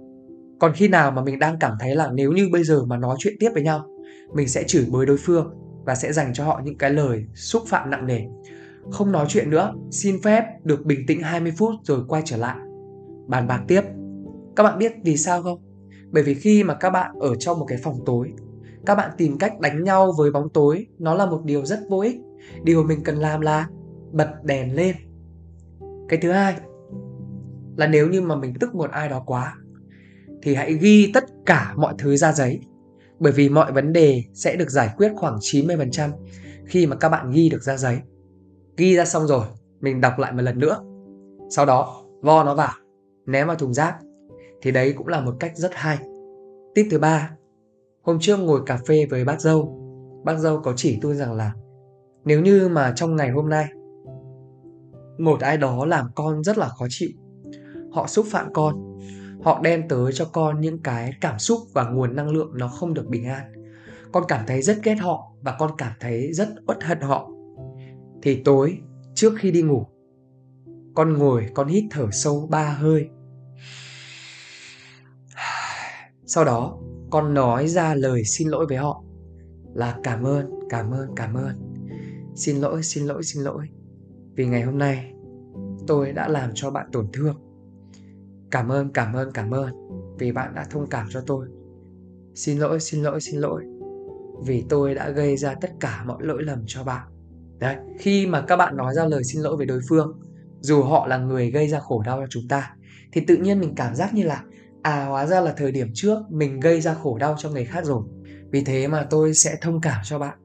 Còn 0.60 0.74
khi 0.74 0.88
nào 0.88 1.12
mà 1.12 1.24
mình 1.24 1.40
đang 1.40 1.60
cảm 1.60 1.74
thấy 1.80 1.96
là 1.96 2.12
nếu 2.14 2.32
như 2.32 2.50
bây 2.52 2.64
giờ 2.64 2.86
mà 2.86 2.98
nói 2.98 3.16
chuyện 3.20 3.36
tiếp 3.40 3.50
với 3.54 3.64
nhau, 3.64 3.86
mình 4.34 4.48
sẽ 4.48 4.64
chửi 4.64 4.86
bới 4.92 5.06
đối 5.06 5.18
phương 5.18 5.54
và 5.86 5.96
sẽ 5.96 6.14
dành 6.14 6.34
cho 6.34 6.46
họ 6.46 6.62
những 6.64 6.78
cái 6.78 6.90
lời 6.90 7.26
xúc 7.34 7.64
phạm 7.68 7.90
nặng 7.90 8.06
nề. 8.06 8.22
Không 8.92 9.12
nói 9.12 9.26
chuyện 9.30 9.50
nữa, 9.50 9.74
xin 9.92 10.22
phép 10.22 10.44
được 10.64 10.86
bình 10.86 11.00
tĩnh 11.08 11.22
20 11.22 11.54
phút 11.58 11.76
rồi 11.84 12.00
quay 12.08 12.22
trở 12.26 12.38
lại. 12.38 12.58
Bàn 13.28 13.48
bạc 13.48 13.64
tiếp. 13.68 13.82
Các 14.56 14.64
bạn 14.64 14.80
biết 14.80 14.92
vì 15.04 15.18
sao 15.18 15.44
không? 15.44 15.60
Bởi 16.12 16.24
vì 16.24 16.34
khi 16.34 16.64
mà 16.64 16.74
các 16.74 16.90
bạn 16.90 17.12
ở 17.20 17.36
trong 17.36 17.60
một 17.60 17.66
cái 17.66 17.78
phòng 17.84 18.00
tối, 18.06 18.34
các 18.86 18.96
bạn 18.96 19.12
tìm 19.18 19.38
cách 19.38 19.60
đánh 19.60 19.84
nhau 19.84 20.14
với 20.18 20.32
bóng 20.32 20.50
tối, 20.50 20.88
nó 21.00 21.16
là 21.16 21.26
một 21.26 21.42
điều 21.46 21.66
rất 21.66 21.80
vô 21.90 22.00
ích. 22.00 22.16
Điều 22.64 22.84
mình 22.84 23.04
cần 23.04 23.16
làm 23.16 23.42
là 23.42 23.68
bật 24.12 24.30
đèn 24.44 24.76
lên. 24.76 24.96
Cái 26.10 26.20
thứ 26.22 26.32
hai 26.32 26.56
là 27.78 27.88
nếu 27.88 28.08
như 28.08 28.22
mà 28.22 28.36
mình 28.36 28.54
tức 28.60 28.76
một 28.76 28.92
ai 28.92 29.10
đó 29.10 29.24
quá 29.26 29.56
thì 30.42 30.56
hãy 30.56 30.74
ghi 30.74 31.12
tất 31.14 31.24
cả 31.46 31.74
mọi 31.78 31.94
thứ 31.98 32.18
ra 32.18 32.34
giấy 32.34 32.60
bởi 33.20 33.32
vì 33.32 33.50
mọi 33.50 33.72
vấn 33.72 33.94
đề 33.94 34.24
sẽ 34.34 34.56
được 34.56 34.70
giải 34.70 34.90
quyết 34.98 35.12
khoảng 35.16 35.38
90% 35.38 36.10
khi 36.66 36.88
mà 36.88 36.96
các 36.96 37.10
bạn 37.10 37.32
ghi 37.32 37.50
được 37.50 37.64
ra 37.64 37.78
giấy. 37.78 38.00
Ghi 38.78 38.96
ra 38.96 39.06
xong 39.06 39.28
rồi, 39.28 39.46
mình 39.80 40.02
đọc 40.02 40.20
lại 40.20 40.32
một 40.32 40.42
lần 40.42 40.60
nữa. 40.60 40.84
Sau 41.50 41.66
đó, 41.66 42.04
vo 42.22 42.44
nó 42.44 42.56
vào, 42.56 42.74
ném 43.26 43.48
vào 43.48 43.56
thùng 43.56 43.74
rác. 43.74 43.96
Thì 44.62 44.72
đấy 44.72 44.94
cũng 44.98 45.08
là 45.08 45.22
một 45.22 45.36
cách 45.40 45.58
rất 45.58 45.72
hay. 45.74 45.98
Tip 46.76 46.86
thứ 46.92 47.00
ba, 47.00 47.32
hôm 48.02 48.18
trước 48.20 48.38
ngồi 48.38 48.62
cà 48.66 48.80
phê 48.88 49.06
với 49.10 49.26
bác 49.26 49.42
dâu, 49.42 49.82
bác 50.26 50.38
dâu 50.38 50.62
có 50.62 50.74
chỉ 50.76 51.00
tôi 51.02 51.16
rằng 51.16 51.34
là 51.34 51.54
nếu 52.26 52.42
như 52.42 52.70
mà 52.70 52.94
trong 52.96 53.16
ngày 53.16 53.30
hôm 53.30 53.50
nay 53.50 53.66
một 55.18 55.40
ai 55.40 55.58
đó 55.58 55.86
làm 55.86 56.08
con 56.16 56.44
rất 56.44 56.58
là 56.58 56.68
khó 56.68 56.86
chịu, 56.90 57.10
họ 57.96 58.08
xúc 58.08 58.26
phạm 58.30 58.54
con. 58.54 59.00
Họ 59.44 59.60
đem 59.64 59.88
tới 59.88 60.14
cho 60.14 60.26
con 60.26 60.62
những 60.62 60.82
cái 60.84 61.14
cảm 61.22 61.40
xúc 61.40 61.60
và 61.74 61.84
nguồn 61.84 62.16
năng 62.16 62.30
lượng 62.30 62.52
nó 62.54 62.68
không 62.68 62.94
được 62.94 63.08
bình 63.08 63.26
an. 63.26 63.52
Con 64.12 64.24
cảm 64.28 64.46
thấy 64.48 64.62
rất 64.62 64.78
ghét 64.84 64.96
họ 64.96 65.32
và 65.42 65.56
con 65.60 65.72
cảm 65.78 65.92
thấy 66.00 66.34
rất 66.34 66.50
uất 66.68 66.84
hận 66.84 67.02
họ. 67.02 67.32
Thì 68.22 68.42
tối, 68.44 68.78
trước 69.16 69.34
khi 69.40 69.52
đi 69.52 69.62
ngủ, 69.62 69.88
con 70.96 71.14
ngồi, 71.14 71.46
con 71.54 71.68
hít 71.68 71.84
thở 71.92 72.08
sâu 72.12 72.48
ba 72.52 72.70
hơi. 72.70 73.10
Sau 76.26 76.46
đó, 76.46 76.78
con 77.12 77.34
nói 77.34 77.68
ra 77.68 77.96
lời 77.96 78.24
xin 78.26 78.50
lỗi 78.50 78.66
với 78.70 78.78
họ 78.78 79.04
là 79.74 79.98
cảm 80.04 80.24
ơn 80.24 80.50
cảm 80.70 80.92
ơn 80.92 81.16
cảm 81.16 81.34
ơn. 81.34 81.76
Xin 82.36 82.58
lỗi 82.58 82.84
xin 82.84 83.06
lỗi 83.06 83.24
xin 83.24 83.44
lỗi. 83.44 83.68
Vì 84.36 84.46
ngày 84.46 84.62
hôm 84.62 84.78
nay, 84.78 85.14
tôi 85.88 86.12
đã 86.12 86.28
làm 86.28 86.52
cho 86.54 86.72
bạn 86.72 86.90
tổn 86.92 87.08
thương. 87.14 87.45
Cảm 88.56 88.72
ơn, 88.72 88.89
cảm 88.94 89.13
ơn, 89.13 89.32
cảm 89.32 89.52
ơn 89.52 89.74
vì 90.20 90.32
bạn 90.32 90.56
đã 90.56 90.65
thông 90.72 90.89
cảm 90.89 91.08
cho 91.10 91.22
tôi. 91.28 91.48
Xin 92.36 92.60
lỗi, 92.60 92.80
xin 92.80 93.04
lỗi, 93.04 93.22
xin 93.22 93.39
lỗi 93.39 93.63
vì 94.46 94.65
tôi 94.70 94.96
đã 94.96 95.10
gây 95.10 95.38
ra 95.38 95.56
tất 95.62 95.72
cả 95.80 96.04
mọi 96.06 96.18
lỗi 96.20 96.44
lầm 96.44 96.63
cho 96.68 96.84
bạn. 96.84 97.08
Đấy, 97.60 97.76
khi 98.00 98.28
mà 98.28 98.41
các 98.41 98.58
bạn 98.58 98.78
nói 98.78 98.94
ra 98.94 99.06
lời 99.06 99.24
xin 99.24 99.41
lỗi 99.41 99.58
với 99.58 99.65
đối 99.65 99.80
phương, 99.89 100.20
dù 100.60 100.84
họ 100.84 101.08
là 101.08 101.18
người 101.18 101.52
gây 101.52 101.68
ra 101.68 101.80
khổ 101.80 102.04
đau 102.06 102.22
cho 102.22 102.28
chúng 102.30 102.48
ta, 102.50 102.76
thì 103.12 103.22
tự 103.28 103.38
nhiên 103.38 103.60
mình 103.60 103.76
cảm 103.76 103.96
giác 103.96 104.13
như 104.13 104.24
là 104.24 104.44
à 104.82 105.06
hóa 105.06 105.26
ra 105.26 105.41
là 105.41 105.54
thời 105.58 105.72
điểm 105.72 105.88
trước 105.94 106.18
mình 106.30 106.60
gây 106.60 106.82
ra 106.82 106.94
khổ 106.94 107.18
đau 107.18 107.36
cho 107.39 107.50
người 107.50 107.65
khác 107.65 107.86
rồi. 107.86 108.04
Vì 108.52 108.63
thế 108.63 108.88
mà 108.88 109.08
tôi 109.10 109.34
sẽ 109.34 109.58
thông 109.62 109.82
cảm 109.82 110.02
cho 110.04 110.20
bạn 110.20 110.38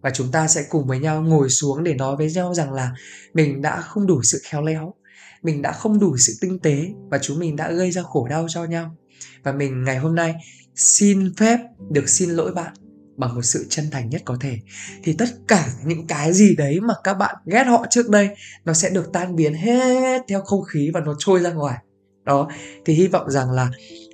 và 0.00 0.10
chúng 0.10 0.26
ta 0.32 0.48
sẽ 0.48 0.64
cùng 0.70 0.86
với 0.86 0.98
nhau 0.98 1.22
ngồi 1.22 1.48
xuống 1.48 1.84
để 1.84 1.94
nói 1.94 2.16
với 2.16 2.32
nhau 2.34 2.54
rằng 2.54 2.72
là 2.72 2.94
mình 3.34 3.62
đã 3.62 3.80
không 3.80 4.06
đủ 4.06 4.22
sự 4.22 4.38
khéo 4.42 4.62
léo 4.62 4.94
mình 5.42 5.62
đã 5.62 5.72
không 5.72 5.98
đủ 5.98 6.16
sự 6.16 6.32
tinh 6.40 6.58
tế 6.58 6.88
và 7.10 7.18
chúng 7.18 7.38
mình 7.38 7.56
đã 7.56 7.72
gây 7.72 7.90
ra 7.90 8.02
khổ 8.02 8.26
đau 8.28 8.46
cho 8.48 8.64
nhau. 8.64 8.96
Và 9.42 9.52
mình 9.52 9.84
ngày 9.84 9.98
hôm 9.98 10.14
nay 10.14 10.34
xin 10.76 11.34
phép 11.36 11.58
được 11.90 12.08
xin 12.08 12.30
lỗi 12.30 12.52
bạn 12.52 12.72
bằng 13.16 13.34
một 13.34 13.42
sự 13.42 13.66
chân 13.68 13.90
thành 13.90 14.10
nhất 14.10 14.22
có 14.24 14.36
thể. 14.40 14.58
Thì 15.02 15.12
tất 15.12 15.28
cả 15.48 15.68
những 15.84 16.06
cái 16.06 16.32
gì 16.32 16.56
đấy 16.56 16.80
mà 16.80 16.94
các 17.04 17.14
bạn 17.14 17.36
ghét 17.46 17.64
họ 17.64 17.86
trước 17.90 18.08
đây, 18.08 18.28
nó 18.64 18.72
sẽ 18.72 18.90
được 18.90 19.12
tan 19.12 19.36
biến 19.36 19.54
hết 19.54 20.22
theo 20.28 20.42
không 20.42 20.64
khí 20.64 20.90
và 20.94 21.00
nó 21.00 21.14
trôi 21.18 21.40
ra 21.40 21.52
ngoài. 21.52 21.78
Đó, 22.24 22.48
thì 22.84 22.94
hy 22.94 23.06
vọng 23.06 23.30
rằng 23.30 23.50
là 23.50 23.70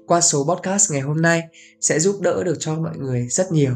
qua 0.06 0.20
số 0.20 0.46
podcast 0.48 0.92
ngày 0.92 1.00
hôm 1.00 1.22
nay 1.22 1.42
sẽ 1.80 2.00
giúp 2.00 2.20
đỡ 2.20 2.44
được 2.44 2.56
cho 2.60 2.74
mọi 2.74 2.96
người 2.96 3.28
rất 3.28 3.52
nhiều 3.52 3.74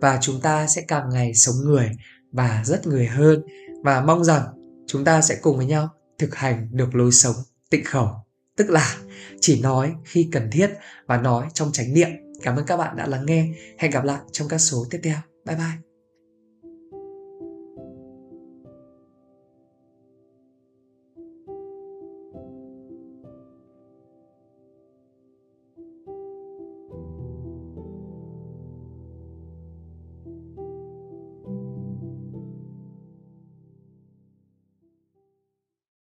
và 0.00 0.18
chúng 0.22 0.40
ta 0.40 0.66
sẽ 0.66 0.82
càng 0.82 1.08
ngày 1.12 1.34
sống 1.34 1.54
người 1.64 1.90
và 2.32 2.62
rất 2.64 2.86
người 2.86 3.06
hơn. 3.06 3.42
Và 3.84 4.00
mong 4.00 4.24
rằng 4.24 4.42
chúng 4.86 5.04
ta 5.04 5.22
sẽ 5.22 5.36
cùng 5.42 5.56
với 5.56 5.66
nhau 5.66 5.88
thực 6.20 6.34
hành 6.34 6.68
được 6.70 6.94
lối 6.94 7.12
sống 7.12 7.36
tịnh 7.70 7.84
khẩu 7.84 8.08
tức 8.56 8.70
là 8.70 8.96
chỉ 9.40 9.60
nói 9.60 9.94
khi 10.04 10.28
cần 10.32 10.50
thiết 10.50 10.70
và 11.06 11.16
nói 11.16 11.48
trong 11.54 11.72
chánh 11.72 11.94
niệm 11.94 12.10
Cảm 12.42 12.56
ơn 12.56 12.66
các 12.66 12.76
bạn 12.76 12.96
đã 12.96 13.06
lắng 13.06 13.26
nghe. 13.26 13.48
Hẹn 13.78 13.90
gặp 13.90 14.04
lại 14.04 14.20
trong 14.32 14.48
các 14.48 14.58
số 14.58 14.86
tiếp 14.90 15.00
theo. 15.02 15.16
Bye 15.44 15.56
bye. 15.56 15.89